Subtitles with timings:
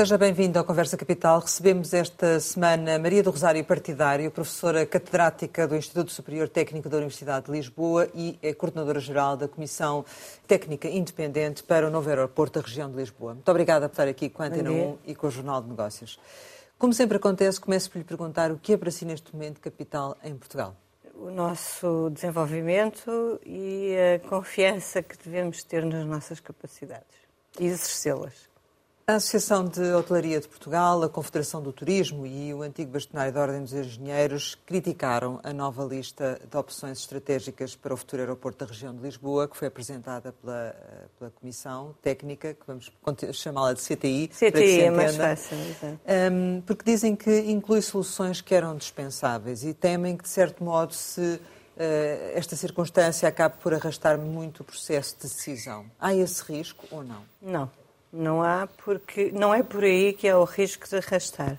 [0.00, 1.40] Seja bem-vindo ao Conversa Capital.
[1.40, 7.44] Recebemos esta semana Maria do Rosário Partidário, professora catedrática do Instituto Superior Técnico da Universidade
[7.44, 10.02] de Lisboa e é coordenadora-geral da Comissão
[10.46, 13.34] Técnica Independente para o novo aeroporto da região de Lisboa.
[13.34, 16.18] Muito obrigada por estar aqui com a Antena 1 e com o Jornal de Negócios.
[16.78, 20.16] Como sempre acontece, começo por lhe perguntar o que é para si neste momento capital
[20.24, 20.74] em Portugal?
[21.14, 27.18] O nosso desenvolvimento e a confiança que devemos ter nas nossas capacidades
[27.58, 28.49] e exercê-las.
[29.10, 33.40] A Associação de Hotelaria de Portugal, a Confederação do Turismo e o antigo bastonário da
[33.40, 38.70] Ordem dos Engenheiros criticaram a nova lista de opções estratégicas para o futuro aeroporto da
[38.70, 40.76] região de Lisboa, que foi apresentada pela,
[41.18, 42.92] pela Comissão Técnica, que vamos
[43.32, 44.28] chamá-la de CTI.
[44.28, 45.56] CTI é mais fácil,
[46.32, 50.94] um, Porque dizem que inclui soluções que eram dispensáveis e temem que, de certo modo,
[50.94, 51.40] se uh,
[52.32, 55.86] esta circunstância acabe por arrastar muito o processo de decisão.
[55.98, 57.24] Há esse risco ou não?
[57.42, 57.79] Não.
[58.12, 61.56] Não há, porque não é por aí que é o risco de arrastar.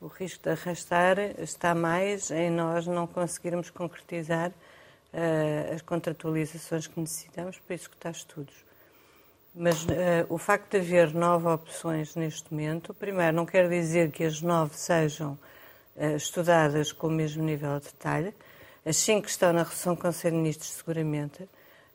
[0.00, 6.98] O risco de arrastar está mais em nós não conseguirmos concretizar uh, as contratualizações que
[6.98, 8.54] necessitamos para executar estudos.
[9.54, 9.88] Mas uh,
[10.28, 14.76] o facto de haver nove opções neste momento, primeiro, não quer dizer que as nove
[14.76, 15.38] sejam
[15.96, 18.34] uh, estudadas com o mesmo nível de detalhe.
[18.84, 21.48] As cinco estão na resolução do Conselho de Ministros, seguramente.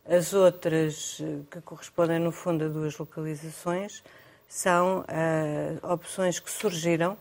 [0.06, 4.04] As outras, eh, que correspondem no fundo a duas localizações,
[4.50, 7.18] são uh, opções que surgiram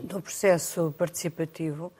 [0.00, 1.92] do processo participativo,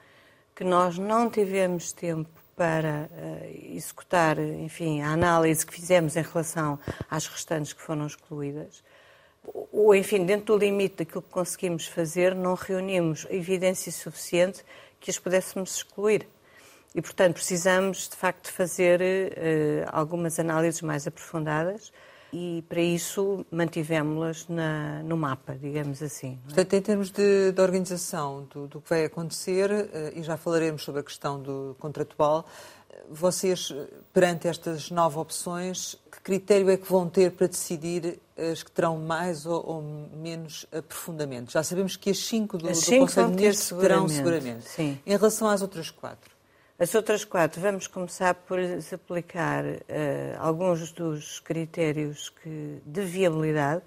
[0.56, 6.78] que nós não tivemos tempo para uh, executar, enfim, a análise que fizemos em relação
[7.10, 8.82] às restantes que foram excluídas.
[9.70, 14.64] Ou, enfim, dentro do limite daquilo que conseguimos fazer, não reunimos evidência suficiente
[14.98, 16.26] que as pudéssemos excluir.
[16.94, 21.92] E, portanto, precisamos, de facto, fazer uh, algumas análises mais aprofundadas
[22.32, 24.46] e, para isso, mantivemos-las
[25.04, 26.38] no mapa, digamos assim.
[26.42, 26.44] É?
[26.44, 30.84] Portanto, em termos de, de organização do, do, que vai acontecer, uh, e já falaremos
[30.84, 32.46] sobre a questão do contratual,
[33.10, 33.74] vocês,
[34.12, 38.96] perante estas nove opções, que critério é que vão ter para decidir as que terão
[38.98, 39.82] mais ou, ou
[40.16, 41.50] menos aprofundamento?
[41.50, 44.64] Já sabemos que as cinco do, as cinco do Conselho de Ministros terão seguramente.
[44.64, 44.98] Sim.
[45.04, 46.33] Em relação às outras quatro?
[46.76, 48.58] As outras quatro, vamos começar por
[48.92, 49.78] aplicar uh,
[50.40, 53.84] alguns dos critérios que, de viabilidade,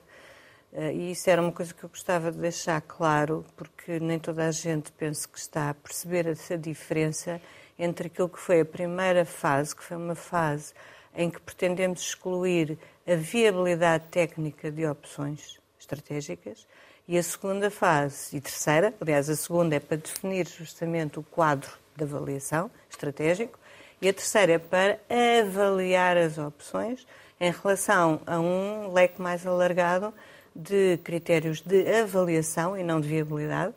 [0.72, 4.48] uh, e isso era uma coisa que eu gostava de deixar claro, porque nem toda
[4.48, 7.42] a gente pensa que está a perceber essa diferença
[7.78, 10.74] entre aquilo que foi a primeira fase, que foi uma fase
[11.14, 16.66] em que pretendemos excluir a viabilidade técnica de opções estratégicas,
[17.06, 21.86] e a segunda fase, e terceira, aliás, a segunda é para definir justamente o quadro
[21.98, 23.60] de avaliação estratégico
[24.02, 25.00] e a terceira é para
[25.42, 27.06] avaliar as opções
[27.40, 30.14] em relação a um leque mais alargado
[30.56, 33.74] de critérios de avaliação e não de viabilidade.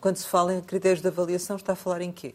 [0.00, 2.34] Quando se fala em critérios de avaliação, está a falar em quê?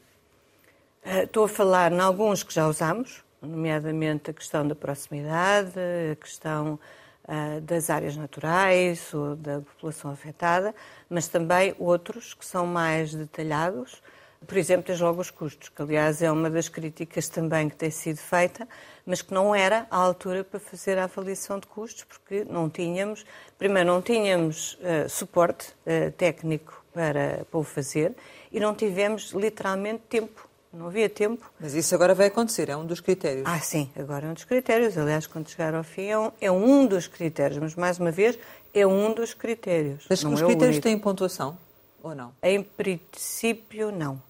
[1.03, 5.73] Eh, estou a falar em alguns que já usamos, nomeadamente a questão da proximidade,
[6.11, 6.79] a questão
[7.27, 10.73] uh, das áreas naturais ou da população afetada,
[11.09, 14.01] mas também outros que são mais detalhados
[14.47, 17.89] por exemplo, tens logo os custos, que aliás é uma das críticas também que tem
[17.89, 18.67] sido feita,
[19.05, 23.25] mas que não era a altura para fazer a avaliação de custos, porque não tínhamos,
[23.57, 28.13] primeiro não tínhamos uh, suporte uh, técnico para, para o fazer
[28.51, 30.47] e não tivemos literalmente tempo.
[30.71, 31.51] Não havia tempo.
[31.59, 33.45] Mas isso agora vai acontecer, é um dos critérios.
[33.47, 34.97] Ah, sim, agora é um dos critérios.
[34.97, 37.59] Aliás, quando chegar ao fim, é um, é um dos critérios.
[37.59, 38.39] Mas, mais uma vez,
[38.73, 40.03] é um dos critérios.
[40.09, 41.55] Mas os é critérios têm pontuação
[42.03, 42.33] ou não?
[42.43, 44.21] Em princípio, não.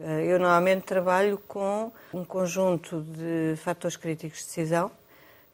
[0.00, 4.90] Eh, eu normalmente trabalho com um conjunto de fatores críticos de decisão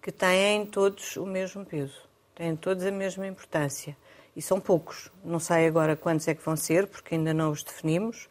[0.01, 2.01] que têm todos o mesmo peso,
[2.35, 3.97] têm todos a mesma importância.
[4.37, 5.11] E são poucos.
[5.25, 8.29] Não sei agora quantos é que vão ser, porque ainda não os definimos,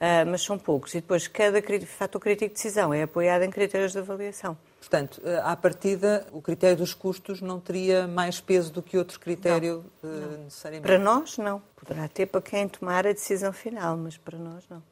[0.00, 0.92] eh, mas são poucos.
[0.94, 4.58] E depois, cada fator crítico de decisão é apoiado em critérios de avaliação.
[4.80, 9.20] Portanto, eh, à partida, o critério dos custos não teria mais peso do que outro
[9.20, 10.38] critério não, não.
[10.44, 10.86] necessariamente?
[10.86, 11.62] Para nós, não.
[11.76, 14.82] Poderá ter para quem tomar a decisão final, mas para nós, não.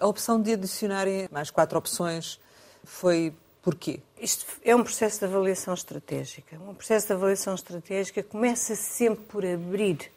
[0.00, 2.38] A opção de adicionarem mais quatro opções
[2.84, 4.00] foi porquê?
[4.20, 6.56] Isto é um processo de avaliação estratégica.
[6.56, 10.10] Um processo de avaliação estratégica começa sempre por abrir,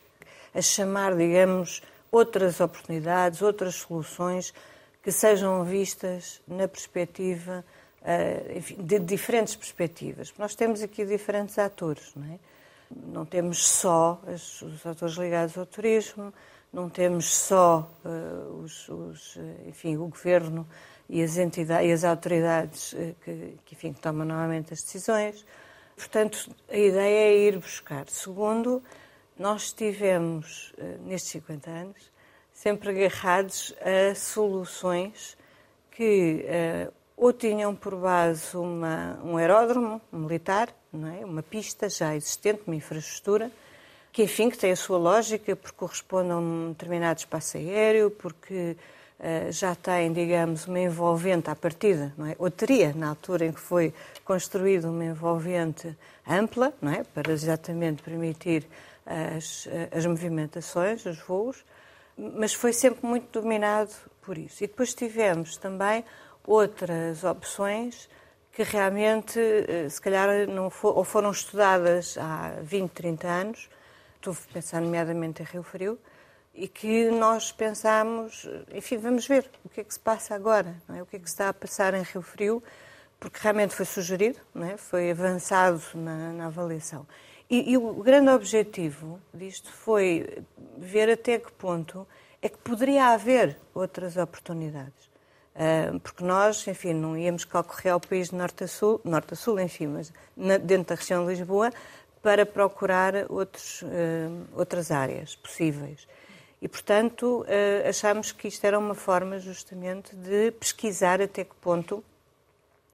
[0.54, 1.82] a chamar, digamos,
[2.12, 4.54] outras oportunidades, outras soluções
[5.02, 7.64] que sejam vistas na perspectiva,
[8.04, 10.34] eh, enfim, de diferentes perspectivas.
[10.38, 12.40] Nós temos aqui diferentes atores, não é?
[13.08, 16.34] Não temos só os atores ligados ao turismo,
[16.72, 20.66] não temos só uh, os, os, eh, enfim, o governo
[21.10, 25.46] e as entidades e as autoridades uh, que, que, enfim, que tomam normalmente as decisões.
[25.98, 28.08] Portanto, a ideia é ir buscar.
[28.08, 28.82] Segundo,
[29.38, 32.12] nós estivemos, eh, nestes 50 anos,
[32.54, 35.38] sempre agarrados a soluções
[35.90, 36.46] que
[36.88, 41.26] uh, ou tinham por base uma, um aeródromo militar, é?
[41.26, 43.52] uma pista já existente, uma infraestrutura,
[44.12, 48.76] que enfim que tem a sua lógica, porque corresponde a um determinado espaço aéreo, porque
[49.20, 52.36] uh, já tem, digamos, uma envolvente à partida, não é?
[52.38, 53.94] ou teria, na altura em que foi
[54.26, 55.96] construída, uma envolvente
[56.28, 57.04] ampla, não é?
[57.04, 58.68] para exatamente permitir
[59.06, 61.64] as, as movimentações, os voos,
[62.18, 63.92] mas foi sempre muito dominado
[64.22, 64.64] por isso.
[64.64, 66.04] E depois tivemos também
[66.46, 68.10] outras opções
[68.52, 73.70] que realmente, eh, se calhar, não for, ou foram estudadas há 20, 30 anos,
[74.22, 76.00] estou a pensar nomeadamente em Rio Frio,
[76.54, 81.02] e que nós pensámos, enfim, vamos ver o que é que se passa agora, é?
[81.02, 82.62] o que é que se está a passar em Rio Frio,
[83.20, 84.78] porque realmente foi sugerido, é?
[84.78, 87.08] foi avançado na, na avaliação.
[87.50, 90.44] E, e, o grande objetivo disto foi
[90.78, 92.08] ver até que ponto
[92.42, 95.12] é que poderia haver outras oportunidades.
[95.54, 99.36] Uh, porque nós, enfim, não íamos concorrer ao país de norte a sul, norte a
[99.36, 100.14] sul, enfim, mas
[100.64, 101.72] dentro da região de Lisboa,
[102.22, 103.88] para procurar outros, uh,
[104.56, 106.08] outras áreas possíveis.
[106.62, 112.04] E, portanto, uh, achámos que isto era uma forma justamente de pesquisar até que ponto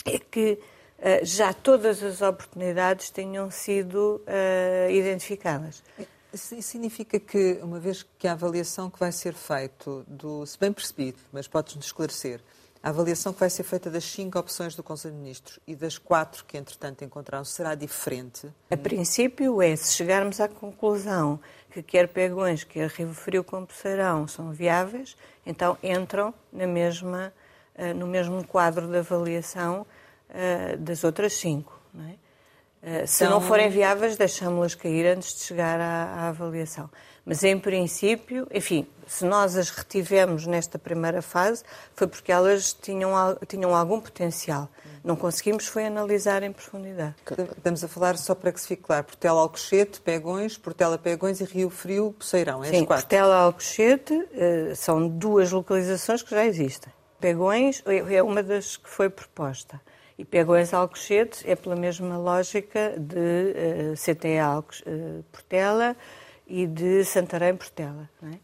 [0.05, 0.59] é que
[1.21, 4.19] já todas as oportunidades tenham sido
[4.89, 5.83] identificadas.
[6.33, 10.03] Isso significa que, uma vez que a avaliação que vai ser feita,
[10.47, 12.41] se bem percebido, mas podes-nos esclarecer,
[12.81, 15.97] a avaliação que vai ser feita das cinco opções do Conselho de Ministros e das
[15.97, 18.47] quatro que, entretanto, encontraram será diferente?
[18.69, 21.39] A princípio é, se chegarmos à conclusão
[21.71, 25.15] que quer Pegões, quer Rio Frio com Poceirão são viáveis,
[25.45, 27.33] então entram na mesma,
[27.75, 29.85] uh, no mesmo quadro de avaliação
[30.29, 31.79] uh, das outras cinco.
[31.93, 32.26] Não é?
[32.81, 33.39] Eh, se então...
[33.39, 36.89] não forem viáveis, deixamos-las cair antes de chegar à, à, avaliação.
[37.25, 41.63] Mas, em princípio, enfim, se nós as retivemos nesta primeira fase,
[41.93, 43.11] foi porque elas tinham,
[43.47, 44.69] tinham algum potencial.
[45.03, 47.15] Não conseguimos foi analisar em profundidade.
[47.57, 51.45] Estamos a falar, só para que se fique claro, Portela Alcochete, Pegões, Portela Pegões e
[51.45, 52.63] Rio Frio, Poceirão.
[52.63, 56.91] É Sim, Portela Alcochete eh, são duas localizações que já existem.
[57.19, 59.81] Pegões é uma das que foi proposta.
[60.17, 65.95] E Pegões Alcochete é pela mesma lógica de uh, eh, CTE Alcos, uh, Portela
[66.47, 68.09] e de Santarém Portela.
[68.23, 68.37] É?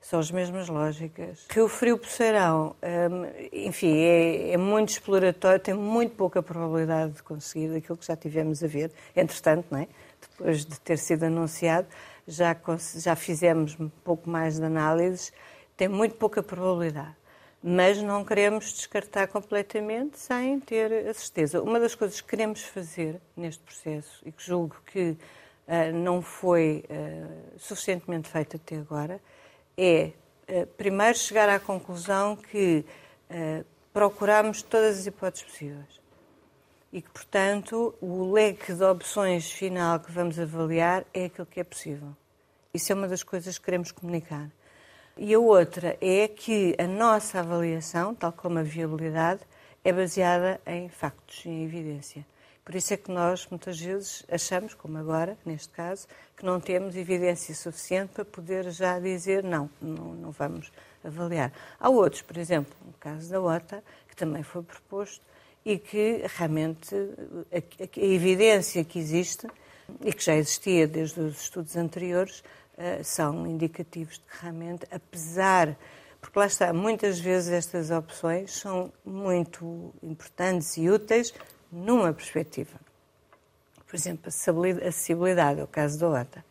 [0.00, 1.46] São as mesmas lógicas.
[1.50, 7.74] Rio Frio Poceirão, um, enfim, é, é, muito exploratório, tem muito pouca probabilidade de conseguir
[7.76, 8.90] aquilo que já tivemos a ver.
[9.14, 9.88] Entretanto, não é?
[10.20, 11.86] depois de ter sido anunciado,
[12.26, 12.56] já,
[12.96, 15.32] já fizemos um pouco mais de análises,
[15.76, 17.14] tem muito pouca probabilidade
[17.66, 21.62] mas não queremos descartar completamente sem ter a certeza.
[21.62, 25.16] Uma das coisas que queremos fazer neste processo e que julgo que uh,
[25.94, 29.18] não foi uh, suficientemente feito até agora
[29.78, 30.12] é,
[30.46, 32.84] uh, primeiro, chegar à conclusão que
[33.92, 36.00] procuramos todas as hipóteses possíveis
[36.92, 41.64] e que, portanto, o leque de opções final que vamos avaliar é aquilo que é
[41.64, 42.14] possível.
[42.72, 44.50] Isso é uma das coisas que queremos comunicar.
[45.16, 49.40] E a outra é que a nossa avaliação, tal como a viabilidade,
[49.84, 52.26] é baseada em factos, em evidência.
[52.64, 56.96] Por isso é que nós, muitas vezes, achamos, como agora, neste caso, que não temos
[56.96, 60.72] evidência suficiente para poder já dizer não, não, não vamos
[61.04, 61.52] avaliar.
[61.78, 65.22] Há outros, por exemplo, no caso da OTA, que também foi proposto
[65.64, 69.46] e que realmente a, a, a evidência que existe
[70.02, 72.63] e que já existia desde os estudos anteriores eh,
[73.02, 75.76] são indicativos de que realmente, apesar.
[76.20, 81.34] Porque lá está, muitas vezes estas opções são muito importantes e úteis
[81.70, 82.80] numa perspectiva.
[83.86, 86.44] Por exemplo, acessibilidade, é o caso da OTA.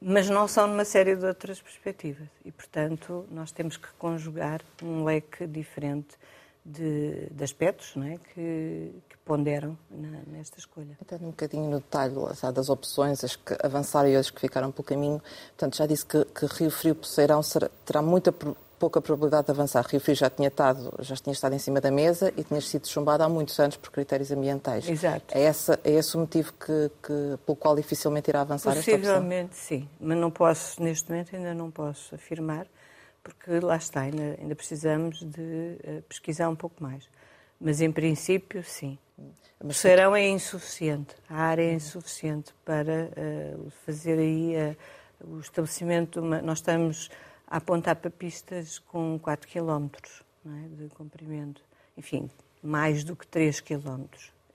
[0.00, 2.28] Mas não são numa série de outras perspectivas.
[2.44, 6.16] E, portanto, nós temos que conjugar um leque diferente
[6.68, 8.18] de, de aspectos não é?
[8.18, 10.96] que, que ponderam na, nesta escolha.
[11.00, 12.14] Entrando um bocadinho no detalhe
[12.52, 15.22] das opções, as que avançaram e as que ficaram pelo caminho.
[15.48, 18.32] Portanto, já disse que, que Rio Frio Poceirão será, terá muita
[18.78, 19.84] pouca probabilidade de avançar.
[19.86, 22.86] Rio Frio já tinha, estado, já tinha estado em cima da mesa e tinha sido
[22.86, 24.88] chumbado há muitos anos por critérios ambientais.
[24.88, 25.36] Exato.
[25.36, 29.00] É, essa, é esse o motivo que, que, pelo qual dificilmente irá avançar esta opção?
[29.00, 29.88] Possivelmente, sim.
[29.98, 32.66] Mas não posso, neste momento, ainda não posso afirmar
[33.28, 37.08] porque lá está, ainda, ainda precisamos de uh, pesquisar um pouco mais.
[37.60, 38.98] Mas, em princípio, sim.
[39.62, 44.76] O serão é insuficiente, a área é insuficiente para uh, fazer aí uh,
[45.36, 46.20] o estabelecimento.
[46.20, 47.10] Uma, nós estamos
[47.46, 49.88] a apontar para pistas com 4 km
[50.46, 51.62] é, de comprimento.
[51.96, 52.30] Enfim,
[52.62, 54.04] mais do que 3 km.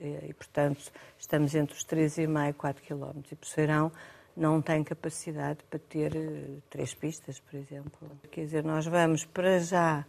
[0.00, 3.20] E, portanto, estamos entre os 3,5 e 4 km.
[3.30, 3.92] E Poceirão
[4.36, 8.10] não tem capacidade para ter uh, três pistas, por exemplo.
[8.30, 10.04] Quer dizer, nós vamos para já.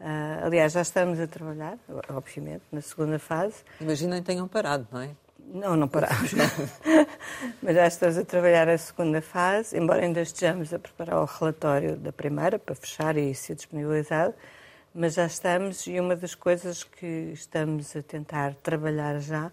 [0.00, 3.56] Uh, aliás, já estamos a trabalhar, obviamente, na segunda fase.
[3.80, 5.10] Imaginem tenham parado, não é?
[5.52, 6.32] Não, não parámos.
[7.60, 11.96] Mas já estamos a trabalhar a segunda fase, embora ainda estejamos a preparar o relatório
[11.96, 14.34] da primeira para fechar e ser disponibilizado.
[14.94, 19.50] Mas já estamos, e uma das coisas que estamos a tentar trabalhar já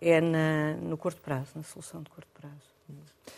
[0.00, 2.69] é na, no curto prazo, na solução de curto prazo.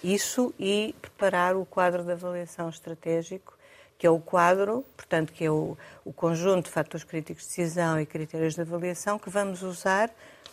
[0.03, 3.57] Isso e preparar o quadro de avaliação estratégico,
[3.97, 8.01] que é o quadro, portanto, que é o, o conjunto de fatores críticos de decisão
[8.01, 10.11] e critérios de avaliação que vamos usar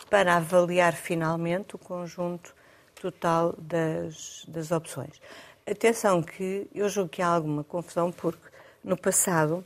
[0.09, 2.53] para avaliar finalmente o conjunto
[3.01, 5.19] total das, das opções.
[5.69, 8.47] Atenção que eu julgo que há alguma confusão porque
[8.83, 9.65] no passado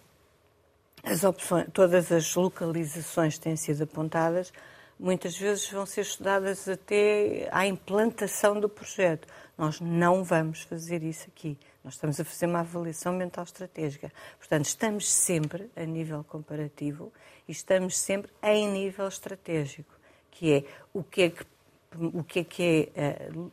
[1.04, 4.54] as opções, todas as localizações têm sido apontadas
[5.00, 9.28] muitas vezes vão ser estudadas até à implantação do projeto.
[9.58, 11.58] Nós não vamos fazer isso aqui.
[11.84, 14.12] Nós estamos a fazer uma avaliação mental estratégica.
[14.40, 17.12] Portanto, estamos sempre a nível comparativo
[17.48, 19.94] e estamos sempre em nível estratégico
[20.34, 21.46] que é o que é que,
[21.96, 23.52] o que, é, que é uh,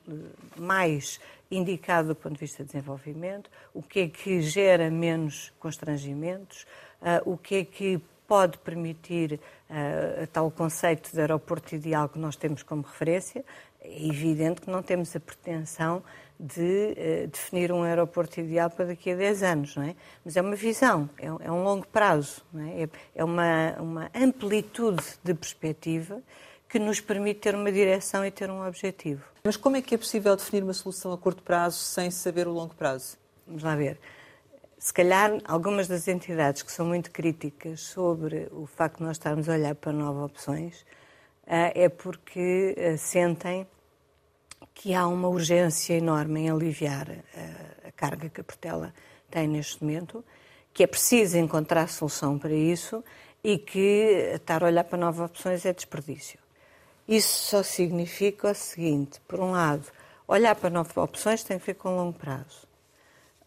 [0.56, 1.20] mais
[1.50, 6.66] indicado do ponto de vista de desenvolvimento, o que é que gera menos constrangimentos,
[7.00, 12.36] uh, o que é que pode permitir uh, tal conceito de aeroporto ideal que nós
[12.36, 13.44] temos como referência.
[13.80, 16.00] É evidente que não temos a pretensão
[16.38, 19.96] de uh, definir um aeroporto ideal para daqui a 10 anos, não é?
[20.24, 22.84] Mas é uma visão, é, é um longo prazo, é?
[22.84, 26.22] é, é uma, uma amplitude de perspectiva
[26.68, 29.24] que nos permite ter uma direção e ter um objetivo.
[29.42, 32.52] Mas como é que é possível definir uma solução a curto prazo sem saber o
[32.52, 33.16] longo prazo?
[33.44, 33.98] Vamos lá ver.
[34.80, 39.46] Se calhar algumas das entidades que são muito críticas sobre o facto de nós estarmos
[39.46, 40.86] a olhar para novas opções
[41.46, 43.66] eh, é porque eh, sentem
[44.72, 48.94] que há uma urgência enorme em aliviar eh, a carga que a Portela
[49.30, 50.24] tem neste momento,
[50.72, 53.04] que é preciso encontrar solução para isso
[53.44, 56.38] e que estar a olhar para novas opções é desperdício.
[57.06, 59.84] Isso só significa o seguinte: por um lado,
[60.26, 62.69] olhar para novas opções tem a ver com longo prazo.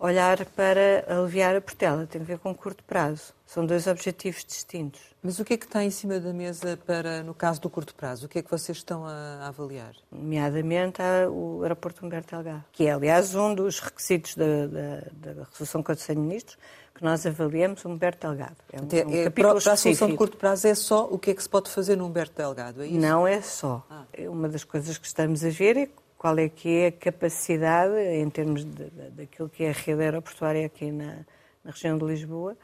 [0.04, 3.34] Olhar para aliviar a portela tem a ver com curto prazo.
[3.46, 5.00] São dois objetivos distintos.
[5.24, 7.96] Mas o que é que está em cima da mesa para, no caso do curto
[7.96, 8.26] prazo?
[8.26, 9.94] O que é que vocês estão a, avaliar?
[10.12, 15.80] Nomeadamente o aeroporto Humberto Delgado, que é, aliás, um dos requisitos da, da, da resolução
[15.80, 16.58] do Conselho de Ministros,
[16.94, 18.58] que nós avaliamos o Humberto Delgado.
[18.74, 21.18] É um, é, um é, para, para a solução de curto prazo é só o
[21.18, 23.00] que é que se pode fazer no Humberto Delgado, é isso?
[23.00, 23.82] Não é só.
[23.90, 24.04] Ah.
[24.12, 25.90] É uma das coisas que estamos a ver é
[26.24, 30.04] qual é que é a capacidade, em termos de, de, daquilo que é a rede
[30.04, 31.18] aeroportuária aqui na,
[31.62, 32.56] na região de Lisboa,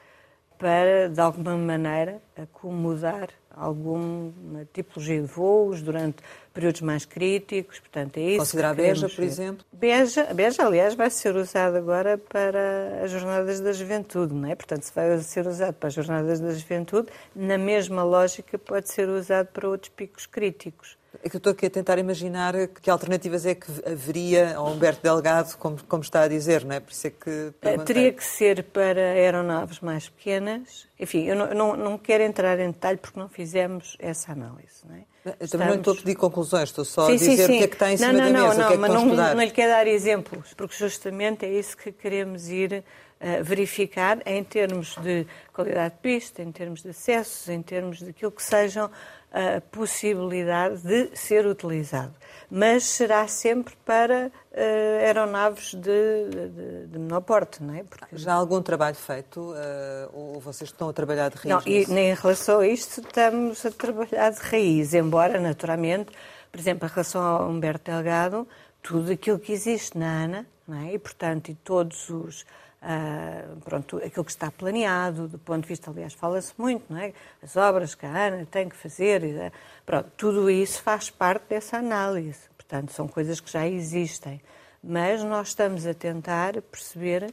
[0.58, 6.24] para, de alguma maneira, acomodar alguma tipologia de voos durante
[6.54, 8.38] períodos mais críticos, portanto é isso.
[8.38, 9.66] Considerar Beja, por exemplo?
[9.74, 14.56] Beja, Beja, aliás, vai ser usado agora para as jornadas da juventude, não é?
[14.56, 19.10] Portanto, se vai ser usado para as jornadas da juventude, na mesma lógica pode ser
[19.10, 20.98] usado para outros picos críticos.
[21.22, 25.02] É que eu estou aqui a tentar imaginar que alternativas é que haveria ao Humberto
[25.04, 26.80] Delgado, como, como está a dizer, não é?
[26.80, 27.54] Por isso é que.
[27.60, 27.94] Perguntei.
[27.94, 30.88] Teria que ser para aeronaves mais pequenas.
[31.00, 34.96] Enfim, eu não, não, não, quero entrar em detalhe porque não fizemos essa análise, não
[34.96, 35.00] é?
[35.26, 35.52] Eu Estamos...
[35.52, 37.56] também não estou a pedir conclusões, estou só sim, a dizer sim, sim.
[37.56, 38.76] o que é que está em cima não, não, da mesa, não, o que é
[38.76, 42.84] que mas não, não lhe quero dar exemplos, porque justamente é isso que queremos ir
[43.20, 48.32] uh, verificar em termos de qualidade de pista, em termos de acessos, em termos daquilo
[48.32, 48.90] que sejam
[49.32, 52.14] a possibilidade de ser utilizado,
[52.50, 57.84] mas será sempre para uh, aeronaves de, de, de, menor porte, não é?
[57.84, 58.18] Porque...
[58.18, 61.48] Já há algum trabalho feito uh, ou vocês estão a trabalhar de raiz?
[61.48, 66.12] Não, e nem em relação a isto estamos a trabalhar de raiz, embora naturalmente,
[66.52, 68.48] por exemplo, em relação ao Humberto Delgado,
[68.82, 70.94] tudo aquilo que existe na ANA, não é?
[70.94, 72.46] E portanto, e todos os
[72.82, 77.14] Uh, pronto, aquilo que está planeado, do ponto de vista, aliás, fala-se muito, não é?
[77.44, 79.52] As obras que a ANA tem que fazer, uh,
[79.86, 82.40] pronto, tudo isso faz parte dessa análise.
[82.56, 84.42] Portanto, são coisas que já existem.
[84.82, 87.24] Mas nós estamos a tentar perceber,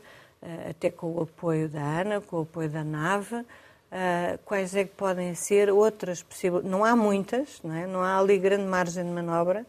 [0.42, 3.44] uh, até com o apoio da ANA, com o apoio da NAVE,
[4.44, 6.70] quais é que podem ser outras possibilidades.
[6.70, 7.86] Não há muitas, não, é?
[7.86, 9.64] não há ali grande margem de manobra,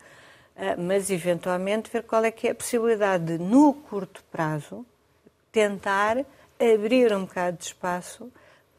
[0.77, 4.85] mas eventualmente ver qual é que é a possibilidade de, no curto prazo,
[5.57, 6.23] tentar
[6.59, 8.31] abrir um bocado de espaço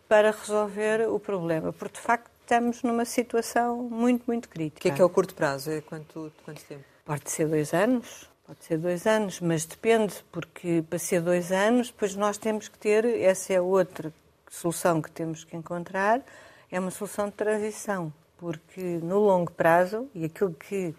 [0.08, 4.78] para resolver o problema, porque de facto estamos numa situação muito, muito crítica.
[4.78, 5.72] O que é que é o curto prazo?
[5.72, 6.84] É quanto, quanto tempo?
[7.04, 11.88] Pode ser dois anos, pode ser dois anos, mas depende, porque para ser dois anos,
[11.88, 14.12] depois nós temos que ter, essa é outra
[14.48, 16.22] solução que temos que encontrar,
[16.70, 20.94] é uma solução de transição, porque no longo prazo, e aquilo que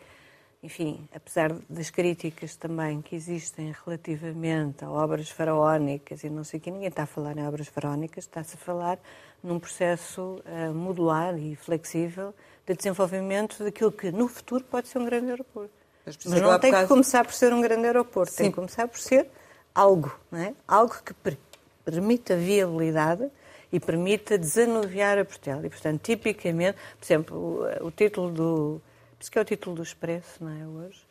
[0.62, 6.62] enfim, apesar das críticas também que existem relativamente a obras faraónicas e não sei o
[6.62, 9.00] que, ninguém está a falar em obras faraónicas, está-se a falar
[9.42, 12.34] num processo uh, modular e flexível
[12.68, 15.72] de desenvolvimento daquilo que no futuro pode ser um grande aeroporto.
[16.06, 18.38] Mas, Mas não tem que começar por ser um grande aeroporto, Sim.
[18.38, 19.30] tem que começar por ser
[19.74, 20.54] algo, não é?
[20.68, 21.38] algo que per
[21.86, 23.32] permita viabilidade
[23.72, 25.66] e permita desanuviar a Portela.
[25.66, 27.38] E, portanto, tipicamente, por exemplo,
[27.82, 28.82] o, o título do
[29.20, 31.02] isso que é o título do Expresso, não é, hoje,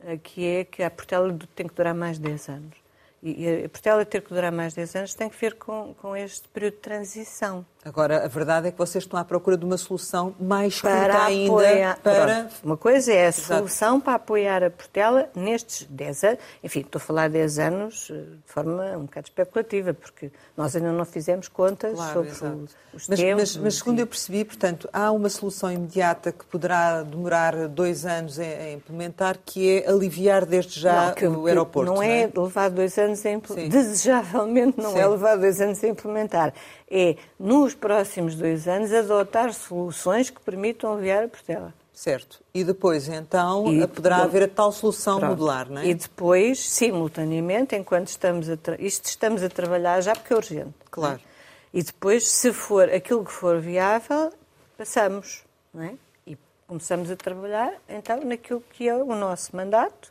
[0.00, 2.76] eh, que é que a Portela tem que durar mais 10 anos.
[3.22, 6.48] E a Portela ter que durar mais 10 anos tem que ver com, com este
[6.48, 7.66] período de transição.
[7.82, 11.50] Agora, a verdade é que vocês estão à procura de uma solução mais para ainda
[11.50, 12.50] apoiar, para...
[12.62, 13.58] Uma coisa é a Exato.
[13.58, 16.38] solução para apoiar a Portela nestes 10 anos.
[16.62, 20.76] Enfim, estou a falar de 10 anos eh, de forma um bocado especulativa, porque nós
[20.76, 23.56] ainda não fizemos contas claro, sobre o, os mas, tempos.
[23.56, 28.38] Mas, mas segundo eu percebi, portanto, há uma solução imediata que poderá demorar dois anos
[28.38, 31.90] a, implementar, que é aliviar desde já não, que, o aeroporto.
[31.90, 33.70] Não, é não é levar dois anos a implementar.
[33.70, 34.98] Desejavelmente não é Sim.
[34.98, 36.52] é levar dois anos a implementar
[36.90, 41.74] é, nos próximos dois anos, adotar soluções que permitam aliviar a Portela.
[41.92, 42.40] Certo.
[42.54, 45.32] E depois, então, e, poderá haver a tal solução pronto.
[45.32, 45.86] modular, não é?
[45.86, 50.74] E depois, simultaneamente, enquanto estamos a, isto estamos a trabalhar já porque é urgente.
[50.80, 50.84] É?
[50.90, 51.20] Claro.
[51.22, 51.78] É?
[51.78, 54.32] E depois, se for aquilo que for viável,
[54.78, 55.44] passamos,
[55.74, 55.94] não é?
[56.26, 60.10] E começamos a trabalhar, então, naquilo que é o nosso mandato,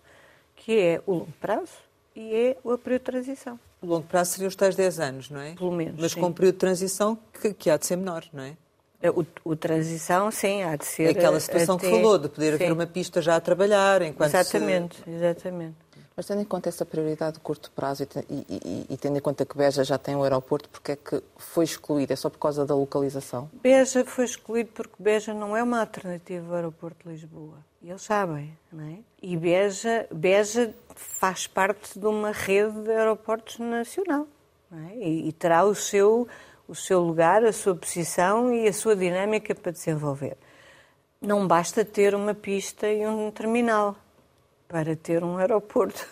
[0.56, 1.74] que é o longo prazo
[2.16, 3.60] e é o apoio de transição.
[3.82, 5.54] O longo prazo seria os tais 10 anos, não é?
[5.54, 5.96] Pelo menos.
[6.00, 6.20] Mas sim.
[6.20, 8.58] com um período de transição que, que há de ser menor, não é?
[9.02, 11.04] é o, o, transição, sim, há de ser.
[11.04, 11.90] É aquela situação até...
[11.90, 12.64] que falou, de poder sim.
[12.64, 14.34] haver uma pista já a trabalhar enquanto.
[14.34, 15.10] Exatamente, se...
[15.10, 15.76] exatamente.
[16.20, 19.46] Mas tendo em conta essa prioridade de curto prazo e, e, e, tendo em conta
[19.46, 22.12] que Beja já tem um aeroporto, porque é que foi excluído?
[22.12, 23.50] É só por causa da localização?
[23.64, 27.60] Beja foi excluído porque Beja não é uma alternativa ao aeroporto de Lisboa.
[27.82, 28.98] E eles sabem, não é?
[29.22, 34.28] E Beja, Beja faz parte de uma rede de aeroportos nacional.
[34.72, 34.98] É?
[34.98, 36.28] E, e, terá o seu,
[36.68, 40.38] o seu lugar, a sua posição e a sua dinâmica para desenvolver.
[41.22, 43.96] Não basta ter uma pista e um terminal
[44.68, 46.06] para ter um aeroporto.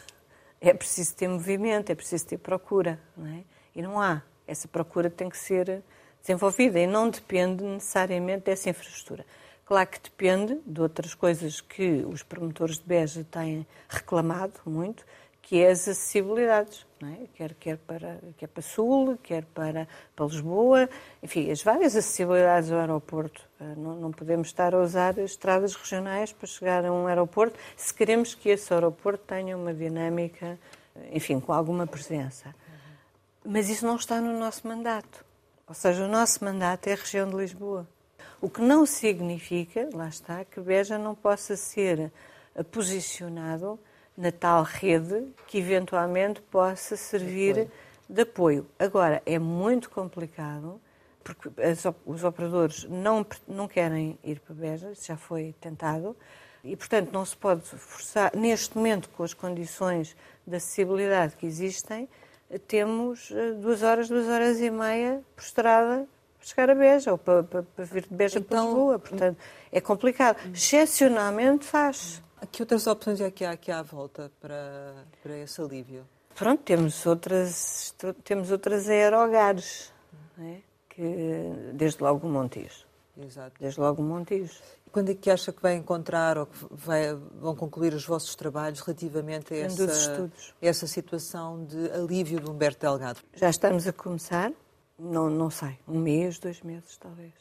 [0.60, 3.00] É preciso ter movimento, é preciso ter procura.
[3.16, 3.44] Não é?
[3.76, 4.22] E não há.
[4.48, 5.84] Essa procura tem que ser
[6.22, 9.26] desenvolvida e não depende necessariamente dessa infraestrutura.
[9.68, 15.06] Claro que depende de outras coisas que os promotores de Beja têm reclamado muito,
[15.42, 17.28] que é as acessibilidades, é?
[17.34, 20.90] quer, quer, para, quer para Sul, quer para, para Lisboa,
[21.22, 23.42] enfim, as várias acessibilidades ao aeroporto.
[23.60, 27.94] Eh, não, não, podemos estar a usar estradas regionais para chegar a um aeroporto se
[27.94, 30.58] queremos que esse aeroporto tenha uma dinâmica,
[31.12, 32.56] enfim, com alguma presença.
[33.46, 35.26] Mas isso não está no nosso mandato.
[35.68, 37.86] Ou seja, o nosso mandato é a região de Lisboa.
[38.40, 42.12] O que não significa, lá está, que Beja não possa ser
[42.72, 43.80] posicionado
[44.16, 47.68] na tal rede que eventualmente possa servir
[48.08, 48.68] de apoio.
[48.78, 50.80] Agora, é muito complicado,
[51.24, 51.50] porque
[52.06, 56.16] os operadores não, não querem ir para Beja, isso já foi tentado,
[56.64, 62.08] e, portanto, não se pode forçar, neste momento, com as condições de acessibilidade que existem,
[62.68, 66.08] temos eh, duas horas, duas horas e meia por estrada
[66.48, 69.00] chegar a Beja ou para, para, para vir de Beja então, para Lisboa.
[69.00, 69.38] Portanto,
[69.72, 70.38] é complicado.
[70.54, 72.22] Excepcionalmente faz.
[72.52, 76.06] Que outras opções é que há aqui à volta para, para esse alívio?
[76.36, 79.92] Pronto, temos outras, temos outras aerogares,
[80.40, 80.58] é?
[80.88, 82.86] que, desde logo o Montijo.
[83.20, 83.54] Exato.
[83.60, 84.54] Desde logo o Montijo.
[84.92, 88.80] Quando é que acha que vai encontrar ou que vai, vão concluir os vossos trabalhos
[88.82, 90.32] relativamente a essa,
[90.62, 93.20] essa situação de alívio de Humberto Delgado?
[93.34, 94.52] Já estamos a começar.
[94.98, 97.34] Não, não sei, um mês, dois meses, talvez.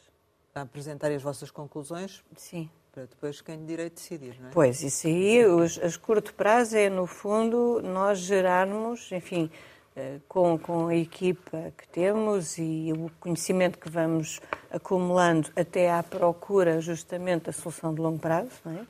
[0.53, 2.23] Para apresentar as vossas conclusões?
[2.37, 2.69] Sim.
[2.93, 4.53] Para depois quem direito decidir, não é?
[4.53, 9.51] Pois, isso aí, os, as curto prazo é, no fundo, nós gerarmos, enfim,
[9.99, 14.41] eh, com, com a equipa que temos e o conhecimento que vamos
[14.71, 18.87] acumulando até à procura justamente da solução de longo prazo, não é?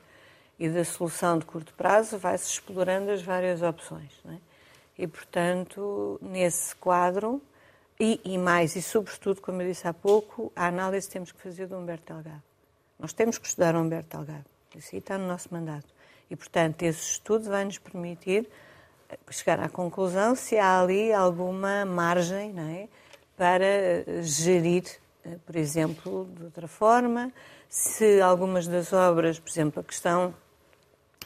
[0.59, 4.39] E da solução de curto prazo, vai-se explorando as várias opções, não é?
[4.97, 7.41] E, portanto, nesse quadro,
[7.99, 11.67] e, e, mais, e sobretudo, como eu disse há pouco, a análise temos que fazer
[11.67, 12.43] do Humberto Delgado.
[12.99, 14.45] Nós temos que estudar o Humberto Delgado.
[14.75, 15.87] Isso aí está no nosso mandato.
[16.29, 18.47] E, portanto, esse estudo vai nos permitir
[19.09, 22.87] eh, chegar à conclusão se há ali alguma margem não é,
[23.35, 24.83] para eh, gerir,
[25.25, 27.31] eh, por exemplo, de outra forma,
[27.69, 30.35] se algumas das obras, por exemplo, a questão,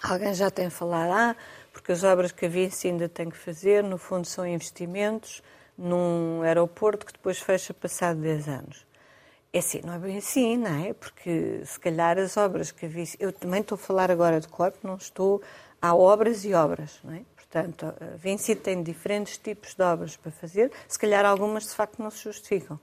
[0.01, 1.35] alguém já tem falado, ah,
[1.73, 5.41] porque as obras que a Vinci ainda tem que fazer, no fundo, são investimentos
[5.77, 8.85] num aeroporto que depois fecha passado 10 anos.
[9.53, 10.93] É assim, não é bem assim, não é?
[10.93, 13.05] Porque se calhar as obras que havia.
[13.19, 15.41] Eu também estou a falar agora de corpo, não estou.
[15.81, 17.21] Há obras e obras, não é?
[17.35, 22.01] Portanto, a Vinci tem diferentes tipos de obras para fazer, se calhar algumas de facto
[22.01, 22.79] não se justificam,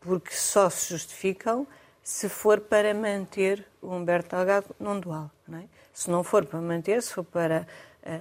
[0.00, 1.66] porque só se justificam
[2.02, 5.30] se for para manter o Humberto Delgado num dual.
[5.48, 5.64] Não é?
[5.94, 7.66] Se não for para manter, se for para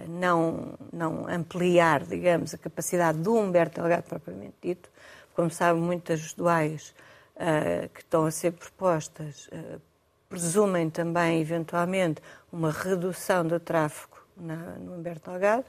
[0.10, 4.90] não, não ampliar, digamos, a capacidade do Humberto Delgado propriamente dito,
[5.36, 6.94] como sabe, muitas duais
[7.36, 9.82] uh, que estão a ser propostas uh,
[10.30, 12.22] presumem também, eventualmente,
[12.52, 15.66] uma redução do tráfego na, no Humberto Delgado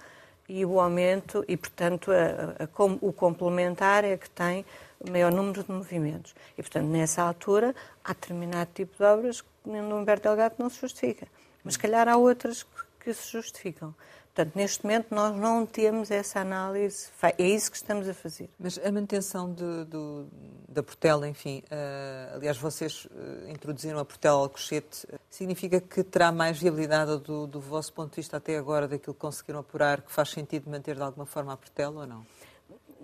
[0.48, 4.64] e o aumento, e portanto a, a, o complementar é que tem
[5.00, 6.34] o maior número de movimentos.
[6.56, 7.74] E portanto, nessa altura,
[8.04, 11.26] há determinado tipo de obras que no Humberto Delgado não se justifica.
[11.62, 13.94] Mas calhar há outras que, que se justificam.
[14.34, 18.50] Portanto, neste momento nós não temos essa análise, é isso que estamos a fazer.
[18.58, 20.26] Mas a manutenção de, de,
[20.68, 26.58] da Portela, enfim, uh, aliás, vocês uh, introduziram a Portela Alcochete, significa que terá mais
[26.58, 30.30] viabilidade do, do vosso ponto de vista até agora, daquilo que conseguiram apurar, que faz
[30.30, 32.26] sentido manter de alguma forma a Portela ou não?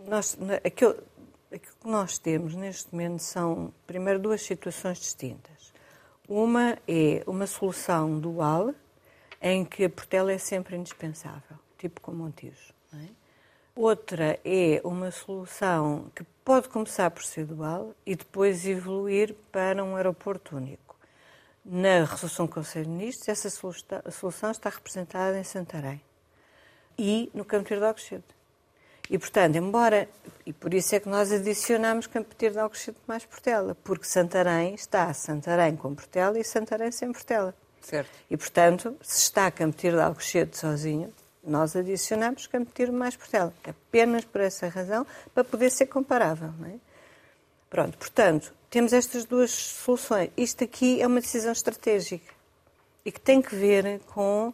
[0.07, 0.37] Nós,
[0.67, 0.99] aquilo,
[1.47, 5.73] aquilo que nós temos neste momento são, primeiro, duas situações distintas.
[6.29, 8.75] Uma é uma solução dual,
[9.43, 12.73] em que a Portela é sempre indispensável, tipo com Montijo.
[12.95, 13.09] É?
[13.75, 19.97] Outra é uma solução que pode começar por ser dual e depois evoluir para um
[19.97, 20.97] aeroporto único.
[21.65, 26.01] Na resolução do Conselho de Ministros, essa solução está representada em Santarém
[26.99, 28.43] e no Campo de Alcochete.
[29.11, 30.09] E, portanto, embora,
[30.47, 35.13] e por isso é que nós adicionamos Campo de Alcochete mais Portela, porque Santarém está
[35.13, 37.55] Santarém com Portela e Santarém sem Portela.
[37.83, 38.11] Certo.
[38.31, 39.93] E, portanto, se está Campetir
[40.47, 41.13] de sozinho,
[41.45, 43.53] nós adicionamos Campetir mais Portela.
[43.65, 46.53] Apenas por essa razão, para poder ser comparável.
[46.67, 46.75] É?
[47.69, 50.31] Pronto, portanto, temos estas duas soluções.
[50.37, 52.33] Isto aqui é uma decisão estratégica
[53.05, 54.53] e que tem que ver com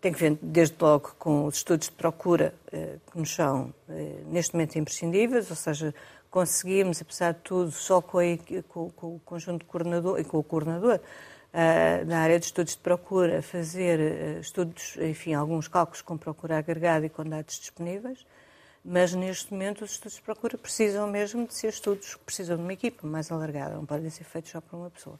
[0.00, 4.16] tem que ver desde logo com os estudos de procura eh, que nos são eh,
[4.26, 5.94] neste momento imprescindíveis, ou seja,
[6.28, 8.22] conseguimos, apesar de tudo, só com, a,
[8.68, 10.98] com, com o conjunto de coordenador e com o coordenador,
[11.52, 16.58] uh, na área de estudos de procura, fazer uh, estudos, enfim, alguns cálculos com procura
[16.58, 18.26] agregada e com dados disponíveis,
[18.84, 22.62] mas neste momento os estudos de procura precisam mesmo de ser estudos que precisam de
[22.62, 25.18] uma equipa mais alargada, não podem ser feitos só por uma pessoa.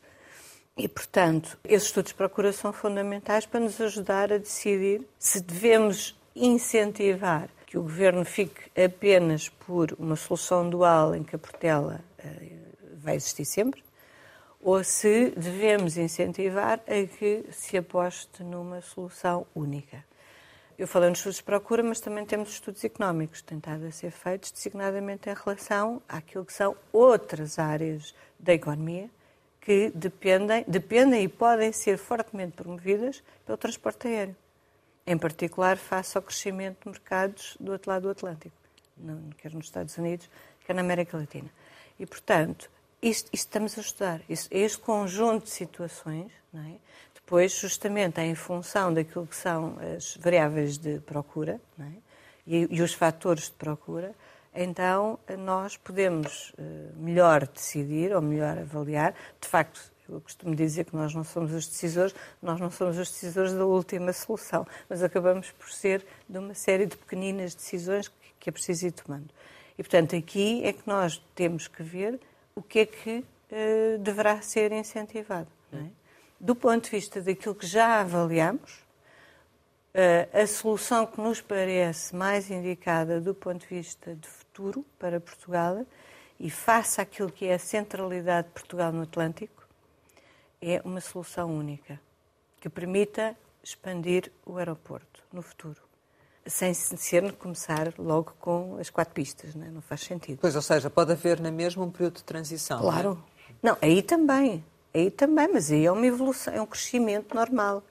[0.77, 6.19] E, portanto, esses estudos de procura são fundamentais para nos ajudar a decidir se devemos
[6.35, 12.63] incentivar que o governo fique apenas por uma solução dual em que a Portela uh,
[12.97, 13.83] vai existir sempre,
[14.63, 20.05] ou se devemos incentivar a que se aposte numa solução única.
[20.79, 24.53] Eu falei nos estudos de procura, mas também temos estudos económicos tentados a ser feitos,
[24.53, 29.11] designadamente em relação àquilo que são outras áreas da economia
[29.61, 34.37] que dependem, dependem e podem ser fortemente promovidas pelo transporte aéreo,
[35.07, 38.57] em particular face ao crescimento de mercados do outro lado do Atlântico,
[39.39, 40.29] quer nos Estados Unidos,
[40.67, 41.49] quer na América Latina.
[41.99, 42.69] E, portanto,
[43.03, 44.21] isto, estamos a estudar.
[44.29, 46.75] Este conjunto de situações, é?
[47.15, 51.85] depois, justamente em função daquilo que são as variáveis de procura é?
[52.47, 54.15] e, e, os fatores de procura,
[54.55, 59.15] então nós podemos uh, melhor decidir ou melhor avaliar.
[59.41, 63.11] De facto, eu costumo dizer que nós não somos os decisores, nós não somos os
[63.11, 68.51] decisores da última solução, mas acabamos por ser de uma série de pequeninas decisões que
[68.51, 69.31] é preciso ir tomando.
[69.79, 72.21] E, portanto, aqui é que nós temos que ver
[72.55, 75.49] o que é que uh, deverá ser incentivado.
[75.73, 75.85] É?
[76.39, 78.73] Do ponto de vista daquilo que já avaliamos,
[79.95, 85.21] uh, a solução que nos parece mais indicada do ponto de vista de futuro para
[85.21, 85.87] Portugal
[86.39, 89.67] e face àquilo que é a centralidade de Portugal no Atlântico,
[90.61, 92.01] é uma solução única
[92.61, 95.92] que permita expandir o aeroporto no futuro
[96.47, 99.71] sem ser começar logo com as quatro pistas, não, é?
[99.71, 100.39] não faz sentido.
[100.41, 102.81] Pois, ou seja, pode haver na mesma um período de transição.
[102.81, 103.23] Claro.
[103.63, 103.77] Não, é?
[103.77, 104.65] não aí também.
[104.95, 107.83] Aí também, mas aí é uma evolução, é um crescimento normal.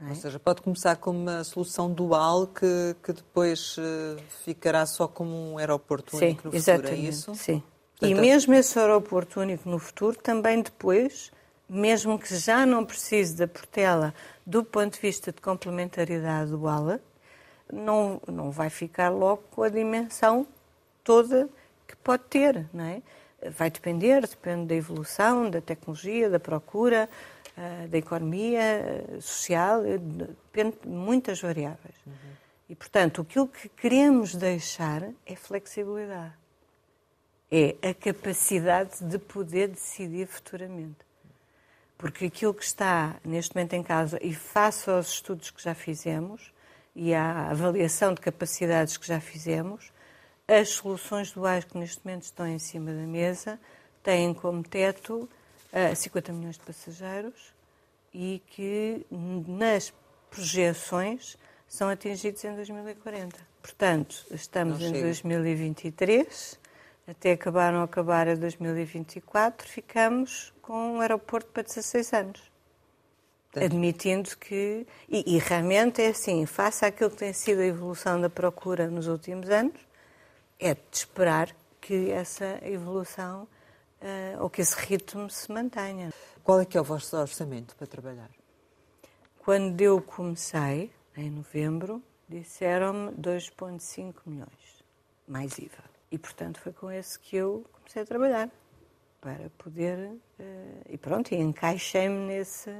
[0.00, 0.08] É?
[0.08, 5.52] Ou seja, pode começar com uma solução dual que, que depois uh, ficará só como
[5.52, 7.34] um aeroporto Sim, único no futuro, é isso?
[7.34, 7.62] Sim.
[7.98, 11.30] Portanto, e mesmo esse aeroporto único no futuro, também depois,
[11.68, 14.14] mesmo que já não precise da Portela
[14.46, 16.98] do ponto de vista de complementaridade dual,
[17.72, 20.46] não, não vai ficar logo com a dimensão
[21.04, 21.48] toda
[21.86, 23.02] que pode ter, não é?
[23.50, 27.08] Vai depender, depende da evolução, da tecnologia, da procura,
[27.56, 31.96] eh, da economia eh, social, eh, depende de muitas variáveis.
[32.06, 32.12] Uhum.
[32.68, 36.34] E, portanto, aquilo que queremos deixar é flexibilidade.
[37.52, 41.04] é a capacidade de poder decidir futuramente.
[41.98, 46.52] Porque aquilo que está neste momento em causa, e face aos estudos que já fizemos
[46.94, 49.92] e à avaliação de capacidades que já fizemos,
[50.46, 53.60] as soluções duais que neste momento estão em cima da mesa
[54.02, 55.28] têm como teto
[55.72, 57.54] uh, 50 milhões de passageiros
[58.12, 59.06] e que
[59.46, 59.92] nas
[60.28, 61.36] projeções
[61.68, 63.38] são atingidos em 2040.
[63.62, 66.58] Portanto, estamos em 2023,
[67.06, 72.49] até acabar ou acabar a 2024, ficamos com um aeroporto para 16 anos.
[73.56, 74.86] Admitindo que.
[75.08, 79.08] E, e, realmente é assim, face àquilo que tem sido a evolução da procura nos
[79.08, 79.80] últimos anos,
[80.58, 83.48] é de esperar que essa evolução
[84.00, 86.12] uh, ou que esse ritmo se mantenha.
[86.44, 88.30] Qual é que é o vosso orçamento para trabalhar?
[89.38, 94.84] Quando eu comecei, em novembro, disseram-me 2,5 milhões,
[95.26, 95.84] mais IVA.
[96.10, 98.50] E, portanto, foi com esse que eu comecei a trabalhar,
[99.20, 99.98] para poder...
[100.38, 102.70] Uh, e pronto, e encaixei-me nesse,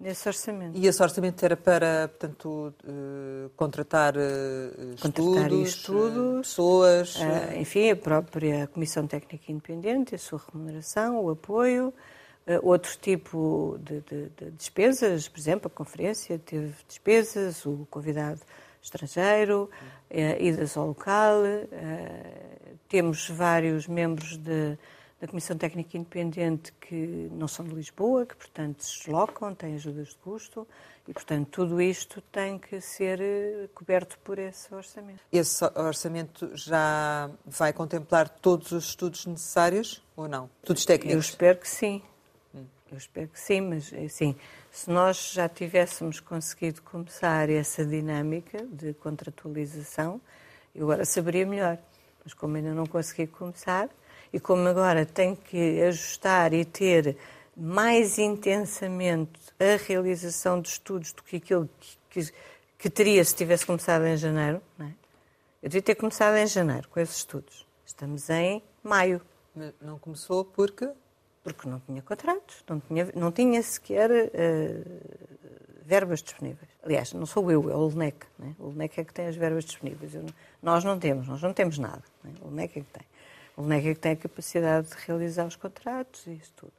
[0.00, 0.78] nesse orçamento.
[0.78, 7.16] E esse orçamento era para, portanto, uh, contratar, uh, contratar estudos, estudos pessoas...
[7.56, 11.92] enfim, a própria Comissão Técnica Independente, a sua remuneração, o apoio...
[12.46, 18.40] Uh, outro tipo de, de, de, despesas, por exemplo, a conferência teve despesas, o convidado
[18.82, 19.68] estrangeiro,
[20.10, 21.42] uh, idas ao local.
[21.42, 24.78] Uh, temos vários membros de,
[25.20, 30.08] da Comissão Técnica Independente que não são de Lisboa, que, portanto, se deslocam, têm ajudas
[30.08, 30.66] de custo
[31.06, 33.20] e, portanto, tudo isto tem que ser
[33.74, 35.20] coberto por esse orçamento.
[35.30, 40.48] Esse orçamento já vai contemplar todos os estudos necessários ou não?
[40.62, 41.12] Estudos técnicos?
[41.14, 42.02] Eu espero que sim.
[42.90, 44.34] Eu espero que sim, mas assim,
[44.72, 50.20] se nós já tivéssemos conseguido começar essa dinâmica de contratualização,
[50.74, 51.78] eu agora saberia melhor.
[52.24, 53.88] Mas como ainda não consegui começar,
[54.32, 57.16] e como agora tenho que ajustar e ter
[57.56, 62.32] mais intensamente a realização de estudos do que aquilo que, que,
[62.78, 64.94] que teria se tivesse começado em janeiro, não é?
[65.62, 67.66] eu devia ter começado em janeiro com esses estudos.
[67.84, 69.20] Estamos em maio.
[69.82, 70.88] Não começou porque?
[71.42, 74.90] porque não tinha contratos, não tinha, não tinha sequer uh,
[75.84, 76.70] verbas disponíveis.
[76.82, 78.26] Aliás, não sou eu, é o LNEC.
[78.38, 78.54] Né?
[78.58, 80.14] O LNEC é que tem as verbas disponíveis.
[80.14, 80.26] Eu,
[80.62, 82.02] nós não temos, nós não temos nada.
[82.22, 82.32] Né?
[82.42, 83.02] O LNEC é que tem.
[83.60, 86.72] O LNEC é que tem a capacidade de realizar os contratos e isso tudo.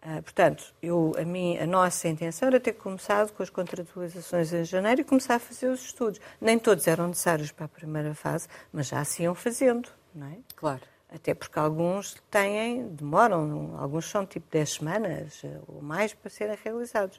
[0.00, 4.64] Uh, portanto, eu, a, mim, a nossa intenção era ter começado com as contratualizações em
[4.64, 6.20] janeiro e começar a fazer os estudos.
[6.40, 10.36] Nem todos eram necessários para a primeira fase, mas já se iam fazendo, não é?
[10.54, 10.82] Claro.
[11.12, 17.18] Até porque alguns têm, demoram, alguns são tipo 10 semanas ou mais para serem realizados.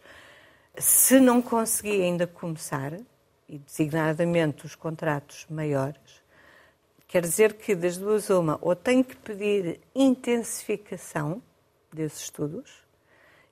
[0.78, 2.94] Se não conseguir ainda começar,
[3.48, 6.24] e designadamente os contratos maiores,
[7.16, 11.42] quer dizer que das duas uma, ou tenho que pedir intensificação
[11.90, 12.84] desses estudos,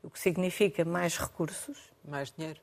[0.04, 1.78] o que significa mais recursos.
[2.04, 2.60] Mais dinheiro.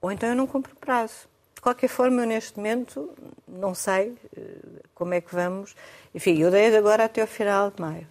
[0.00, 1.28] Ou então eu não cumpro prazo.
[1.54, 3.12] De qualquer forma, eu neste momento
[3.46, 5.76] não sei eh, como é que vamos.
[6.14, 8.08] Enfim, eu dei agora até o final de maio.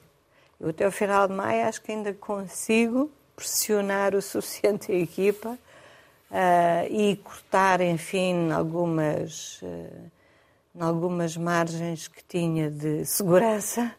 [0.60, 5.58] Eu até o final de maio acho que ainda consigo pressionar o suficiente a equipa
[6.30, 10.12] uh, e cortar, enfim, algumas, uh,
[10.78, 13.94] algumas margens que tinha de segurança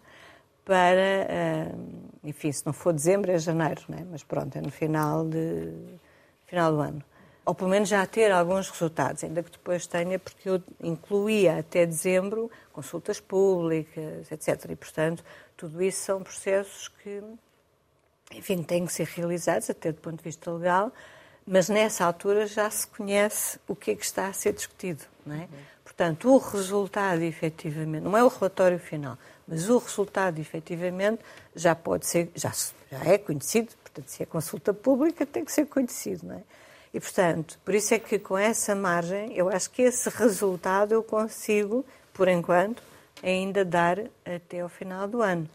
[0.65, 4.07] para, uh, enfim, se não for dezembro é janeiro, né?
[4.11, 5.73] mas pronto, é no final, de,
[6.47, 7.05] final do ano
[7.51, 11.85] ou pelo menos já ter alguns resultados, ainda que depois tenha, porque eu incluía até
[11.85, 14.71] dezembro consultas públicas, etc.
[14.71, 15.25] E, portanto,
[15.57, 17.21] tudo isso são processos que,
[18.33, 20.93] enfim, têm que ser realizados até do ponto de vista legal,
[21.45, 25.35] mas nessa altura já se conhece o que é que está a ser discutido, não
[25.35, 25.49] é?
[25.91, 31.21] Portanto, o resultado, efetivamente, não é o relatório final, mas o resultado, efetivamente,
[31.55, 32.53] já pode ser, já,
[32.91, 36.43] já é conhecido, portanto, se é consulta pública, tem que ser conhecido, não é?
[36.95, 41.03] E, portanto, por isso é que com essa margem, eu acho que esse resultado eu
[41.03, 42.81] consigo, por enquanto,
[43.21, 45.51] ainda dar até ao final do ano.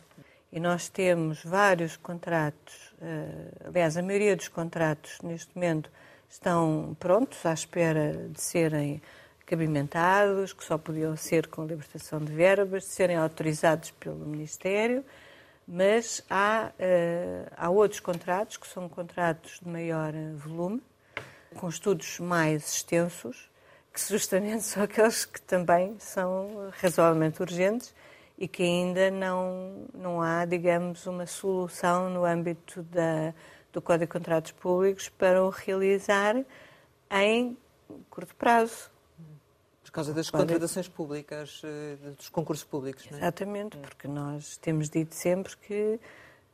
[0.52, 5.90] E nós temos vários contratos, uh, aliás, a maioria dos contratos neste momento
[6.30, 9.02] estão prontos, à espera de serem
[9.46, 15.06] cabimentados, que só podiam ser com libertação de verbas, serem autorizados pelo Ministério,
[15.68, 20.82] mas há, uh, há outros contratos que são contratos de maior volume,
[21.56, 23.50] com estudos mais extensos,
[23.94, 27.94] que justamente são aqueles que também são razoavelmente urgentes
[28.38, 33.34] e que ainda não, não há, digamos, uma solução no âmbito da,
[33.72, 36.36] do Código de Contratos Públicos para o realizar
[37.10, 37.58] em
[38.10, 38.95] curto prazo.
[39.96, 43.22] Causa das contratações públicas, eh, dos concursos públicos, não é?
[43.22, 45.98] Exatamente, porque nós temos dito sempre que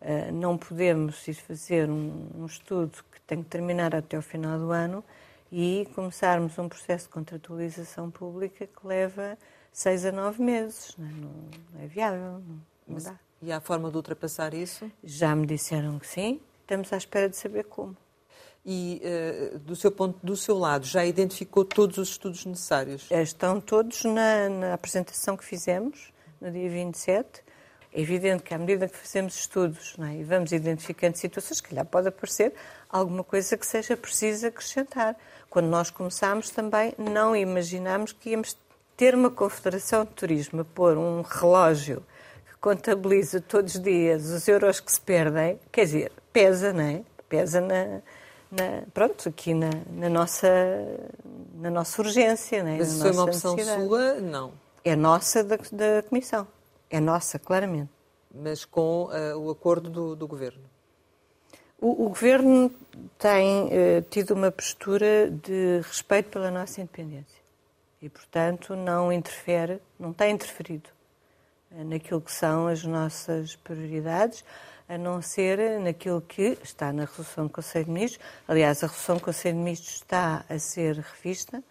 [0.02, 4.60] uh, não podemos ir fazer um, um, estudo que tem que terminar até o final
[4.60, 5.04] do ano
[5.52, 9.36] e começarmos um processo de contratualização pública que leva
[9.74, 10.96] seis a nove meses.
[10.96, 13.20] Não é, não é viável, não, não dá.
[13.42, 14.90] E há forma de ultrapassar isso?
[15.04, 17.98] Já me disseram que sim, estamos à espera de saber como.
[18.66, 19.02] E
[19.56, 23.10] uh, do seu ponto, do seu lado, já identificou todos os estudos necessários?
[23.10, 27.44] Estão todos na, na apresentação que fizemos no dia 27.
[27.94, 30.14] É evidente que à medida que fazemos estudos é?
[30.16, 32.54] e vamos identificando situações, se calhar pode aparecer
[32.90, 35.18] alguma coisa que seja preciso acrescentar.
[35.50, 38.56] Quando nós começámos também não imaginámos que íamos
[38.96, 42.04] ter uma confederação de turismo pôr um relógio
[42.62, 47.02] contabiliza todos os dias os euros que se perdem, quer dizer, pesa, não é?
[47.28, 48.02] Pesa na,
[48.52, 50.48] na pronto, aqui na, na, nossa,
[51.56, 52.78] na nossa urgência, não é?
[52.78, 54.16] Mas isso foi uma opção sua?
[54.16, 54.52] Não.
[54.84, 56.48] É nossa da, da Comissão.
[56.90, 57.90] É nossa, claramente.
[58.34, 60.64] Mas com uh, o acordo do, do Governo?
[61.80, 62.72] O, o Governo
[63.18, 67.42] tem uh, tido uma postura de respeito pela nossa independência
[68.02, 70.90] e, portanto, não interfere, não tem interferido
[71.72, 74.44] naquilo que são as nossas prioridades,
[74.92, 78.28] a não ser naquilo que está na resolução do Conselho de Ministros.
[78.46, 81.64] Aliás, a resolução do Conselho de Ministros está a ser revista,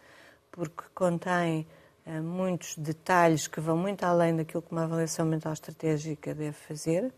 [0.50, 1.66] porque contém
[2.06, 7.12] uh, muitos detalhes que vão muito além daquilo que uma avaliação mental estratégica deve fazer.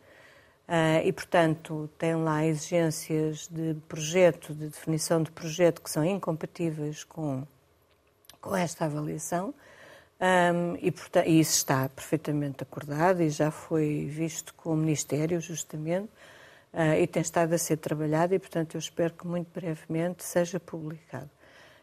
[0.67, 7.05] Uh, e, portanto, tem lá exigências de projeto, de definição de projeto, que são incompatíveis
[7.05, 7.47] com,
[8.41, 9.55] com esta avaliação.
[10.23, 15.41] Um, e, portanto, e isso está perfeitamente acordado e já foi visto com o Ministério,
[15.41, 16.09] justamente,
[16.73, 20.61] uh, e tem estado a ser trabalhado, e, portanto, eu espero que muito brevemente seja
[20.61, 21.29] publicado.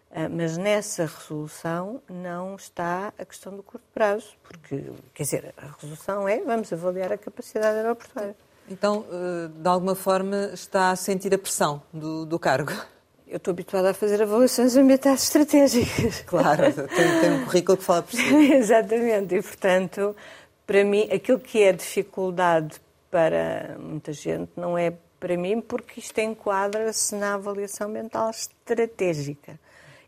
[0.09, 5.75] Uh, mas nessa resolução não está a questão do curto prazo, porque, quer dizer, a
[5.75, 8.37] resolução é vamos avaliar a capacidade aeroportuária.
[8.69, 12.71] Então, uh, de alguma forma, está a sentir a pressão do, do cargo?
[13.29, 16.21] Eu estou habituada a fazer avaliações ambientais estratégicas.
[16.25, 18.23] Claro, tem, tem um currículo que fala por si.
[18.53, 20.15] Exatamente, e portanto,
[20.65, 26.17] para mim, aquilo que é dificuldade para muita gente não é para mim, porque isto
[26.19, 29.59] enquadra-se na avaliação ambiental estratégica.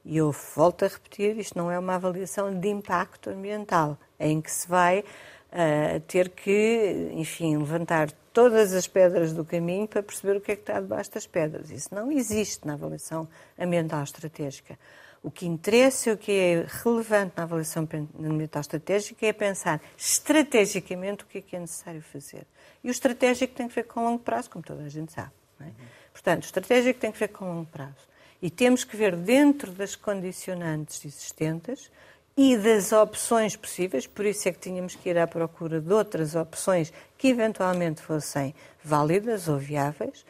[0.03, 4.49] E eu volto a repetir, isto não é uma avaliação de impacto ambiental, em que
[4.49, 10.41] se vai uh, ter que, enfim, levantar todas as pedras do caminho para perceber o
[10.41, 11.69] que é que está debaixo das pedras.
[11.69, 13.27] Isso não existe na avaliação
[13.59, 14.77] ambiental estratégica.
[15.23, 17.87] O que interessa e o que é relevante na avaliação
[18.19, 22.47] ambiental estratégica é pensar estrategicamente o que é que é necessário fazer.
[22.83, 25.31] E o estratégico tem que ver com longo prazo, como toda a gente sabe.
[25.59, 25.69] É?
[26.11, 28.09] Portanto, o estratégico tem que ver com longo prazo.
[28.41, 31.91] E temos que ver dentro das condicionantes existentes
[32.35, 36.35] e das opções possíveis, por isso é que tínhamos que ir à procura de outras
[36.35, 40.25] opções que eventualmente fossem válidas ou viáveis,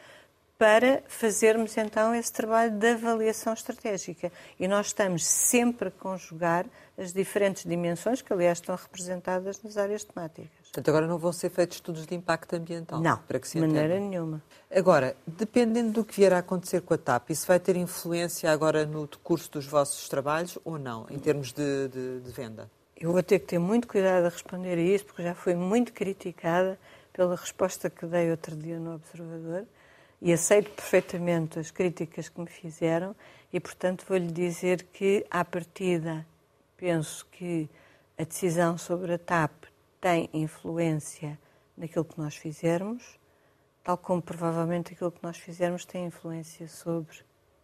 [0.58, 4.30] para fazermos então esse trabalho de avaliação estratégica.
[4.60, 10.04] E nós estamos sempre a conjugar as diferentes dimensões que, aliás, estão representadas nas áreas
[10.04, 10.61] temáticas.
[10.72, 12.98] Portanto, agora não vão ser feitos estudos de impacto ambiental?
[12.98, 14.42] Não, para que se de maneira nenhuma.
[14.74, 18.86] Agora, dependendo do que vier a acontecer com a TAP, isso vai ter influência agora
[18.86, 22.70] no decurso dos vossos trabalhos ou não, em termos de, de, de venda?
[22.96, 25.92] Eu vou ter que ter muito cuidado a responder a isso, porque já fui muito
[25.92, 26.78] criticada
[27.12, 29.66] pela resposta que dei outro dia no Observador
[30.22, 33.14] e aceito perfeitamente as críticas que me fizeram
[33.52, 36.26] e, portanto, vou-lhe dizer que, à partida,
[36.78, 37.68] penso que
[38.16, 39.70] a decisão sobre a TAP
[40.02, 41.38] tem influência
[41.76, 43.20] naquilo que nós fizermos,
[43.84, 47.20] tal como provavelmente aquilo que nós fizermos tem influência sobre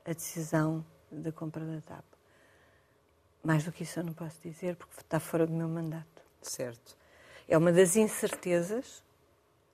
[0.06, 2.04] a decisão da compra da TAP.
[3.42, 6.22] Mais do que isso eu não posso dizer porque está fora do meu mandato.
[6.40, 6.96] Certo.
[7.48, 9.02] É uma das incertezas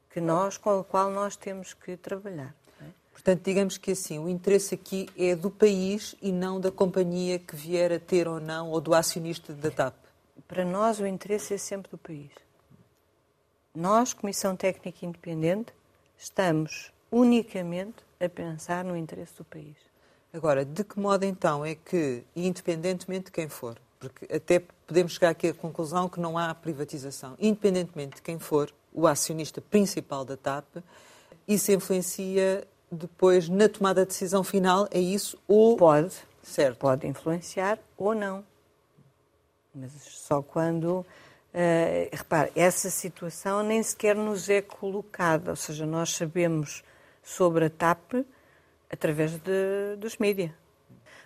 [0.09, 2.55] que nós, com a qual nós temos que trabalhar.
[3.13, 7.55] Portanto, digamos que assim, o interesse aqui é do país e não da companhia que
[7.55, 9.95] vier a ter ou não, ou do acionista da TAP.
[10.49, 12.44] Para nós, o interesse é sempre do país.
[13.75, 15.73] Nós, Comissão Técnica Independente,
[16.17, 19.75] estamos unicamente a pensar no interesse do país.
[20.33, 25.31] Agora, de que modo então é que, independentemente de quem for, porque até podemos chegar
[25.31, 30.37] aqui à conclusão que não há privatização, independentemente de quem for o acionista principal da
[30.37, 30.77] TAP,
[31.49, 35.37] isso influencia depois na tomada de decisão final, é isso?
[35.49, 35.77] Ou...
[35.77, 36.15] Pode.
[36.45, 36.79] Certo.
[36.79, 38.45] Pode influenciar ou não.
[39.75, 41.05] Mas só quando.
[41.55, 46.83] Uh, repare, essa situação nem sequer nos é colocada, ou seja, nós sabemos
[47.23, 48.27] sobre a TAP
[48.91, 50.51] através de, dos mídias.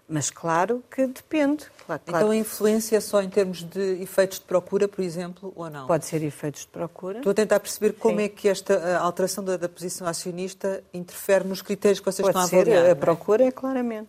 [0.06, 1.66] Mas claro que depende.
[1.86, 2.24] Claro, claro.
[2.24, 5.86] Então a influência é só em termos de efeitos de procura, por exemplo, ou não?
[5.86, 7.18] Pode ser efeitos de procura.
[7.18, 8.24] Estou a tentar perceber como Sim.
[8.24, 12.58] é que esta alteração da, da, posição acionista interfere nos critérios que vocês Pode estão
[12.58, 12.84] a avaliar.
[12.84, 12.94] Ser, a é?
[12.94, 14.08] procura é claramente.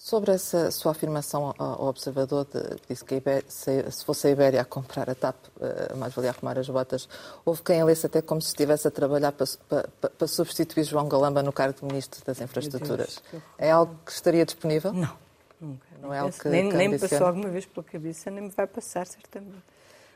[0.00, 4.60] Sobre essa sua afirmação ao observador, de, disse que Ibéria, se, se, fosse a Ibéria
[4.60, 7.08] a comprar a TAP, uh, mais valia arrumar as botas,
[7.44, 11.42] houve quem lesse até como se estivesse a trabalhar para, para, para substituir João Galamba
[11.42, 13.20] no cargo de Ministro das Infraestruturas.
[13.32, 14.92] Deus, é algo que estaria disponível?
[14.92, 15.16] Não,
[15.60, 15.86] nunca.
[16.00, 18.50] Não é algo que, nem, que nem me passou alguma vez pela cabeça, nem me
[18.50, 19.64] vai passar, certamente.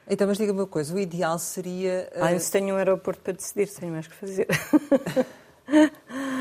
[0.08, 2.08] Então, mas diga-me uma coisa, o ideal seria...
[2.14, 2.24] Uh...
[2.24, 4.46] Ah, se tenho um aeroporto para decidir, tenho mais que fazer.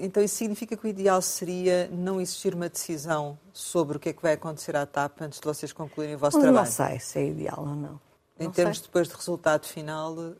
[0.00, 4.12] Então isso significa que o ideal seria não existir uma decisão sobre o que é
[4.12, 6.64] que vai acontecer à TAP antes de vocês concluírem o vosso trabalho?
[6.64, 8.00] Não sei se é ideal ou não.
[8.40, 8.86] Em não termos sei.
[8.86, 10.12] depois de resultado final?
[10.12, 10.34] Uh...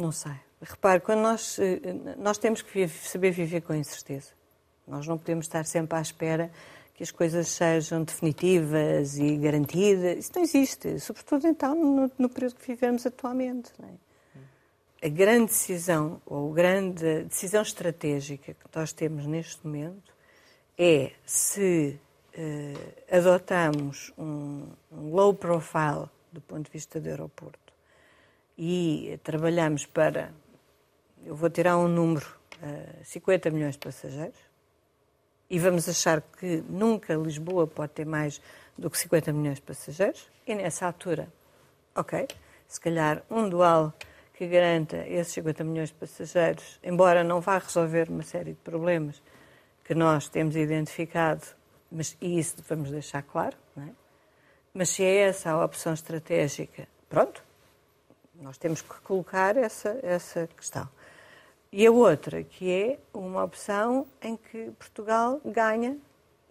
[0.00, 0.32] Não sei.
[0.62, 1.80] Repare, quando nós, eh,
[2.16, 4.30] nós temos que saber viver com incerteza.
[4.86, 6.50] Nós não podemos estar sempre à espera
[6.94, 10.18] que as coisas sejam definitivas e garantidas.
[10.18, 13.70] Isso não existe, sobretudo então no, no período que vivemos atualmente.
[13.78, 14.05] Não é?
[15.02, 20.14] A grande decisão, ou a grande decisão estratégica que nós temos neste momento
[20.78, 21.98] é se
[22.36, 27.72] uh, adotamos um, um, low profile do ponto de vista do aeroporto
[28.58, 30.32] e trabalhamos para,
[31.24, 32.26] eu vou tirar um número,
[32.62, 34.38] uh, 50 milhões de passageiros,
[35.48, 38.40] e vamos achar que nunca Lisboa pode ter mais
[38.76, 41.28] do que 50 milhões de passageiros, e nessa altura,
[41.94, 42.26] ok,
[42.66, 43.92] se calhar um dual
[44.36, 49.22] que garanta esses 50 milhões de passageiros, embora não vá resolver uma série de problemas
[49.82, 51.42] que nós temos identificado,
[51.90, 53.88] mas e isso vamos deixar claro, é?
[54.74, 57.42] Mas se é essa a opção estratégica, pronto,
[58.34, 60.86] nós temos que colocar essa, essa questão.
[61.72, 65.96] E a outra, que é uma opção em que Portugal ganha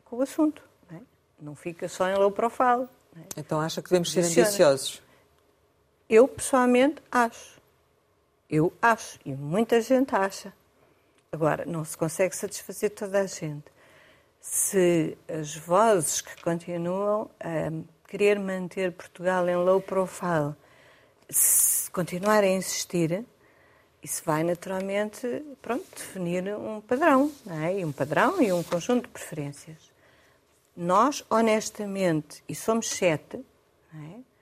[0.03, 0.63] com o assunto.
[0.89, 1.01] Não, é?
[1.39, 2.87] não fica só em low profile.
[3.15, 3.21] É?
[3.37, 5.03] Então acha que devemos ser ambiciosos?
[6.09, 7.54] Eu, pessoalmente, acho.
[8.49, 10.53] Eu acho, e muita gente acha.
[11.31, 13.65] Agora, não se consegue satisfazer toda a gente.
[14.39, 17.71] Se as vozes que continuam a
[18.07, 20.53] querer manter Portugal em low profile
[21.29, 23.25] se continuarem a insistir,
[24.03, 27.79] isso vai naturalmente pronto, definir um padrão, não é?
[27.79, 29.91] e um padrão e um conjunto de preferências.
[30.77, 33.43] Nós, honestamente, e somos sete,
[33.91, 34.34] não é?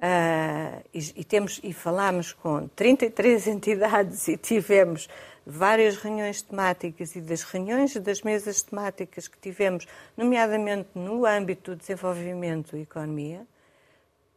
[0.00, 5.10] Uh, e, e, temos, e falámos com 33 entidades e tivemos
[5.44, 9.86] várias reuniões temáticas e das reuniões das mesas temáticas que tivemos,
[10.16, 13.46] nomeadamente no âmbito do desenvolvimento e economia,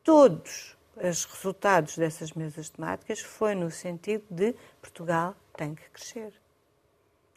[0.03, 6.33] todos os resultados dessas mesas temáticas foi no sentido de Portugal tem que crescer.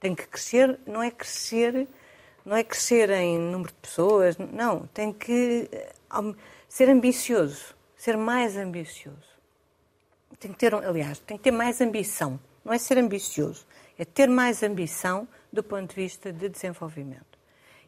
[0.01, 1.87] Tem que crescer, não é crescer,
[2.45, 5.93] não é crescer em número de pessoas, não, tem que eh,
[6.69, 9.37] ser ambicioso ser mais ambicioso.
[10.39, 12.39] Tem que ter, aliás, tem que ter mais ambição.
[12.65, 13.67] Não é ser ambicioso,
[13.99, 17.37] é ter mais ambição do ponto de vista de desenvolvimento.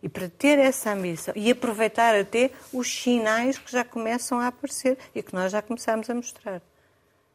[0.02, 4.96] E para ter essa ambição e aproveitar até os sinais que já começam a aparecer
[5.14, 6.62] e que nós já começamos a mostrar.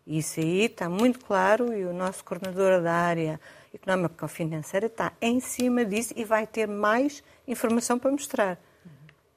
[0.07, 3.39] Isso aí está muito claro e o nosso coordenador da área
[3.73, 8.57] económica financeira está em cima disso e vai ter mais informação para mostrar.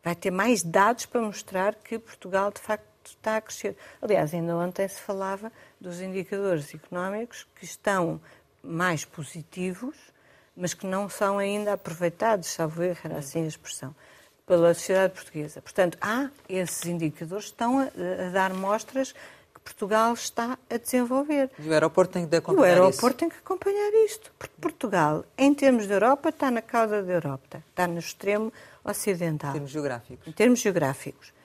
[0.03, 3.77] Vai ter mais dados para mostrar que Portugal, de facto, está a crescer.
[4.01, 8.21] Aliás, ainda ontem se falava dos indicadores económicos que estão
[8.63, 9.97] mais positivos,
[10.57, 13.95] mas que não são ainda aproveitados, salvo erro, era assim a expressão,
[14.47, 15.61] pela sociedade portuguesa.
[15.61, 17.85] Portanto, há esses indicadores que estão a,
[18.27, 21.51] a dar mostras que Portugal está a desenvolver.
[21.59, 22.81] E o aeroporto tem que acompanhar isso.
[22.81, 23.19] O aeroporto isso.
[23.19, 24.33] tem que acompanhar isto.
[24.39, 28.53] Porque Portugal, em termos de Europa, está na cauda da Europa, está no extremo
[28.85, 29.51] ocidental.
[29.51, 30.29] Em termos geográficos.
[30.29, 31.36] Em termos geográficos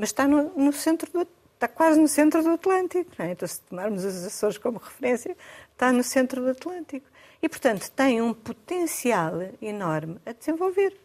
[0.00, 3.10] mas está no, no centro do, está quase no centro do Atlântico.
[3.18, 3.32] É?
[3.32, 5.36] Então, se tomarmos os Açores como referência,
[5.72, 7.06] está no centro do Atlântico.
[7.42, 10.96] E, portanto, tem um potencial enorme a desenvolver.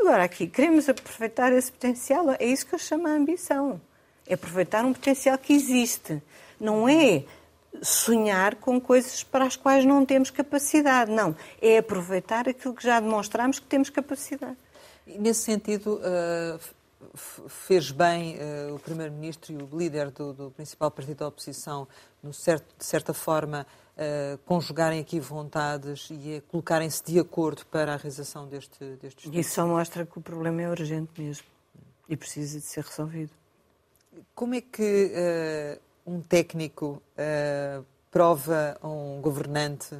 [0.00, 3.78] Agora, aqui, queremos aproveitar esse potencial, é isso que eu chamo a ambição.
[4.26, 6.22] É aproveitar um potencial que existe.
[6.58, 7.24] Não é
[7.82, 11.10] sonhar com coisas para as quais não temos capacidade.
[11.10, 11.36] Não.
[11.60, 14.56] É aproveitar aquilo que já demonstramos que temos capacidade.
[15.06, 16.81] Nesse sentido, uh
[17.14, 21.86] fez bem uh, o Primeiro-Ministro e o líder do, do, principal partido da oposição,
[22.22, 27.96] no certo, de certa forma, uh, conjugarem aqui vontades e colocarem-se de acordo para a
[27.96, 29.38] realização deste, deste estudo.
[29.38, 31.46] Isso só mostra que o problema é urgente mesmo
[32.08, 33.32] e precisa de ser resolvido.
[34.34, 35.12] Como é que
[36.06, 37.02] uh, um técnico
[38.10, 39.96] prova a um governante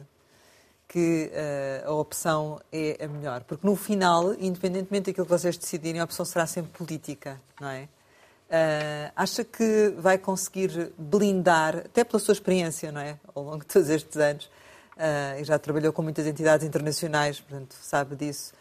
[0.93, 3.43] que uh, a opção é a melhor.
[3.45, 7.85] Porque no final, independentemente daquilo que vocês decidirem, a opção será sempre política, não é?
[7.85, 13.19] Uh, acha que vai conseguir blindar, até pela sua experiência, não é?
[13.35, 17.75] Ao longo de todos estes anos, uh, e já trabalhou com muitas entidades internacionais, portanto,
[17.81, 18.53] sabe disso.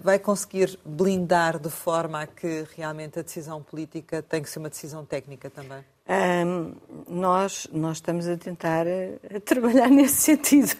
[0.00, 4.68] Vai conseguir blindar de forma a que realmente a decisão política tem que ser uma
[4.68, 5.84] decisão técnica também?
[6.46, 6.74] Um,
[7.08, 10.76] nós, nós estamos a tentar a trabalhar nesse sentido.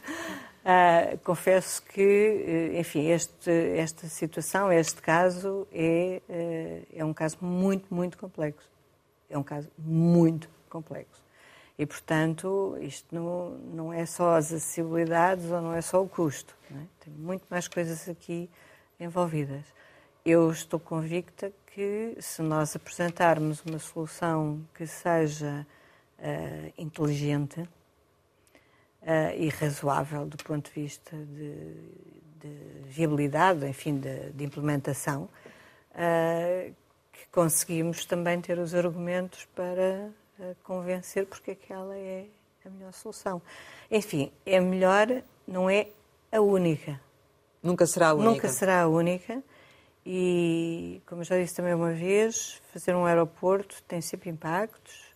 [0.63, 7.39] Uh, confesso que, eh, enfim, este, esta situação, este caso, é, eh, é um caso
[7.41, 8.71] muito, muito complexo.
[9.29, 11.21] É um caso muito complexo.
[11.77, 16.57] E, portanto, isto não, não é só as acessibilidades ou não é só o custo.
[16.71, 16.85] É?
[17.01, 18.49] Tem muito mais coisas aqui
[19.01, 19.65] envolvidas.
[20.25, 25.67] Eu estou convicta que, se nós apresentarmos uma solução que seja
[26.21, 27.69] uh, inteligente,
[29.03, 31.75] uh, e razoável do ponto de vista de,
[32.41, 35.29] de viabilidade, enfim, de, de implementação,
[35.93, 36.75] uh,
[37.13, 42.27] que conseguimos também ter os argumentos para uh, convencer porque aquela é
[42.65, 43.43] a melhor solução.
[43.91, 45.89] Enfim, é melhor, não é
[46.31, 47.01] a única.
[47.63, 48.31] Nunca será a única.
[48.31, 49.43] Nunca será a única.
[50.05, 55.12] E, como já disse também uma vez, fazer um aeroporto tem sempre impactos,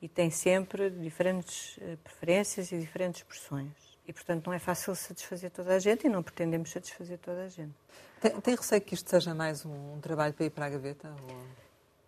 [0.00, 3.72] e tem sempre diferentes eh, preferências e diferentes expressões.
[4.06, 7.48] E, portanto, não é fácil satisfazer toda a gente e não pretendemos satisfazer toda a
[7.48, 7.74] gente.
[8.20, 11.08] Tem, tem receio que isto seja mais um, um trabalho para ir para a gaveta?
[11.08, 11.36] Ou...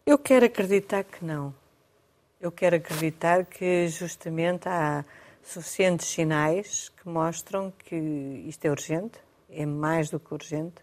[0.06, 1.54] Eu quero acreditar que não.
[2.40, 5.04] Eu quero acreditar que justamente há
[5.42, 7.96] suficientes sinais que mostram que
[8.46, 9.18] isto é urgente,
[9.50, 10.80] é mais do que urgente,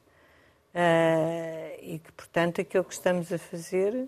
[0.76, 4.08] uh, e que, portanto, aquilo que estamos a fazer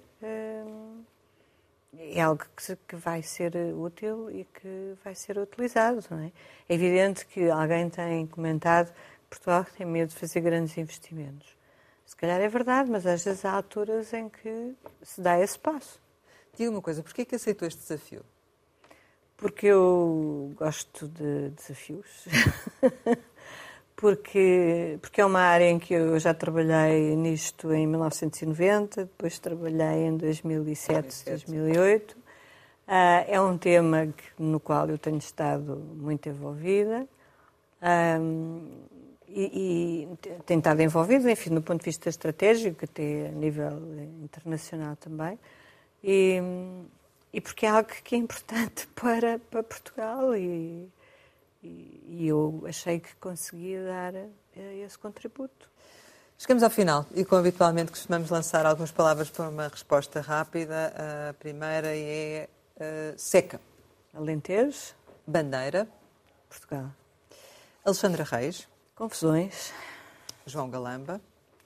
[2.00, 2.46] é algo
[2.88, 6.04] que, vai ser útil e que vai ser utilizado.
[6.10, 6.32] Não é?
[6.68, 11.58] é evidente que alguém tem comentado que Portugal tem medo de fazer grandes investimentos.
[12.06, 14.74] Se calhar é verdade, mas às vezes há alturas em que
[15.04, 16.02] se dá esse passo.
[16.58, 18.26] Diga uma coisa, porquê é que aceitou este desafio?
[19.38, 22.26] Porque eu gosto de desafios.
[24.00, 30.06] porque, porque é uma área em que eu já trabalhei nisto em 1990, depois trabalhei
[30.06, 32.14] em 2007, 2008.
[32.14, 32.18] Uh,
[33.28, 37.06] é um tema que, no qual eu tenho estado muito envolvida
[38.22, 38.70] um,
[39.28, 43.82] e, e tenho estado envolvida, enfim, do ponto de vista estratégico, até a nível
[44.24, 45.38] internacional também.
[46.02, 46.42] E,
[47.34, 50.90] e porque é algo que é importante para, para Portugal e,
[51.62, 55.70] e, eu achei que conseguia dar uh, esse contributo.
[56.38, 60.94] Chegamos ao final e, como habitualmente, costumamos lançar algumas palavras para uma resposta rápida.
[61.30, 62.48] A primeira é
[62.78, 63.60] uh, seca.
[64.14, 64.96] Alentejo.
[65.28, 65.88] Bandeira.
[66.48, 66.92] Portugal.
[67.84, 68.68] Alexandra Reis.
[68.96, 69.74] Confusões.
[70.46, 71.20] João Galamba.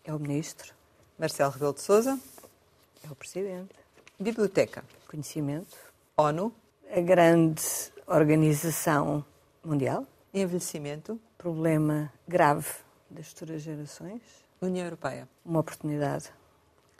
[0.04, 0.74] É o ministro.
[1.20, 2.20] Marcelo Rebelo de Sousa.
[3.04, 3.76] É o presidente.
[4.20, 4.84] Biblioteca.
[5.08, 5.78] Conhecimento.
[6.18, 6.52] ONU.
[6.92, 7.62] A grande
[8.08, 9.24] organização
[9.64, 10.06] mundial.
[10.34, 11.20] Envelhecimento.
[11.38, 12.68] Problema grave
[13.10, 14.22] das futuras gerações.
[14.62, 15.28] União Europeia.
[15.46, 16.32] Uma oportunidade.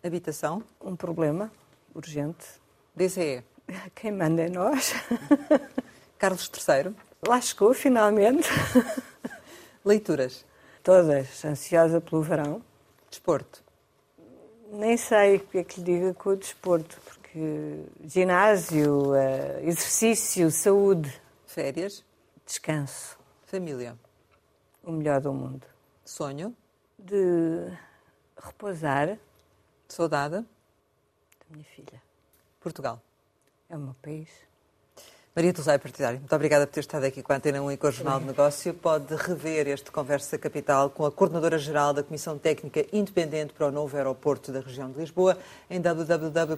[0.04, 0.64] Habitação.
[0.82, 1.52] Um problema
[1.94, 2.46] urgente.
[2.96, 3.44] DCE.
[3.96, 4.94] Quem manda é nós.
[6.18, 6.96] Carlos III.
[7.28, 8.48] Lá chegou, finalmente.
[9.84, 10.46] Leituras.
[10.82, 11.44] Todas.
[11.46, 12.62] Ansiosa pelo verão.
[13.10, 13.64] Desporto.
[14.72, 20.50] Nem sei o que é que lhe diga com o desporto, porque ginásio, eh, exercício,
[20.50, 21.14] saúde.
[21.46, 22.04] Férias.
[22.46, 23.18] Descanso.
[23.46, 23.98] Família.
[24.84, 25.66] O melhor do mundo.
[26.04, 26.56] Sonho.
[26.98, 27.72] De
[28.38, 29.18] repousar.
[29.88, 30.38] Saudade.
[30.38, 32.02] Da minha filha.
[32.60, 33.02] Portugal.
[33.70, 34.30] É o meu país.
[35.36, 37.88] Maria Tuzai Partidário, muito obrigada por ter estado aqui com a Antena 1 e com
[37.88, 38.72] o Jornal de Negócio.
[38.72, 43.98] Pode rever este Conversa Capital com a Coordenadora-Geral da Comissão Técnica Independente para o novo
[43.98, 45.36] aeroporto da região de Lisboa
[45.72, 46.54] em www.rtp.pt.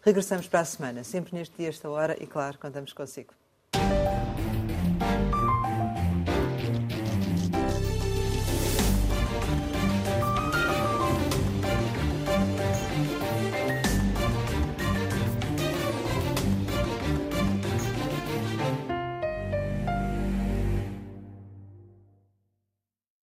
[0.00, 3.34] Regressamos para a semana, sempre neste dia, esta hora, e claro, contamos consigo.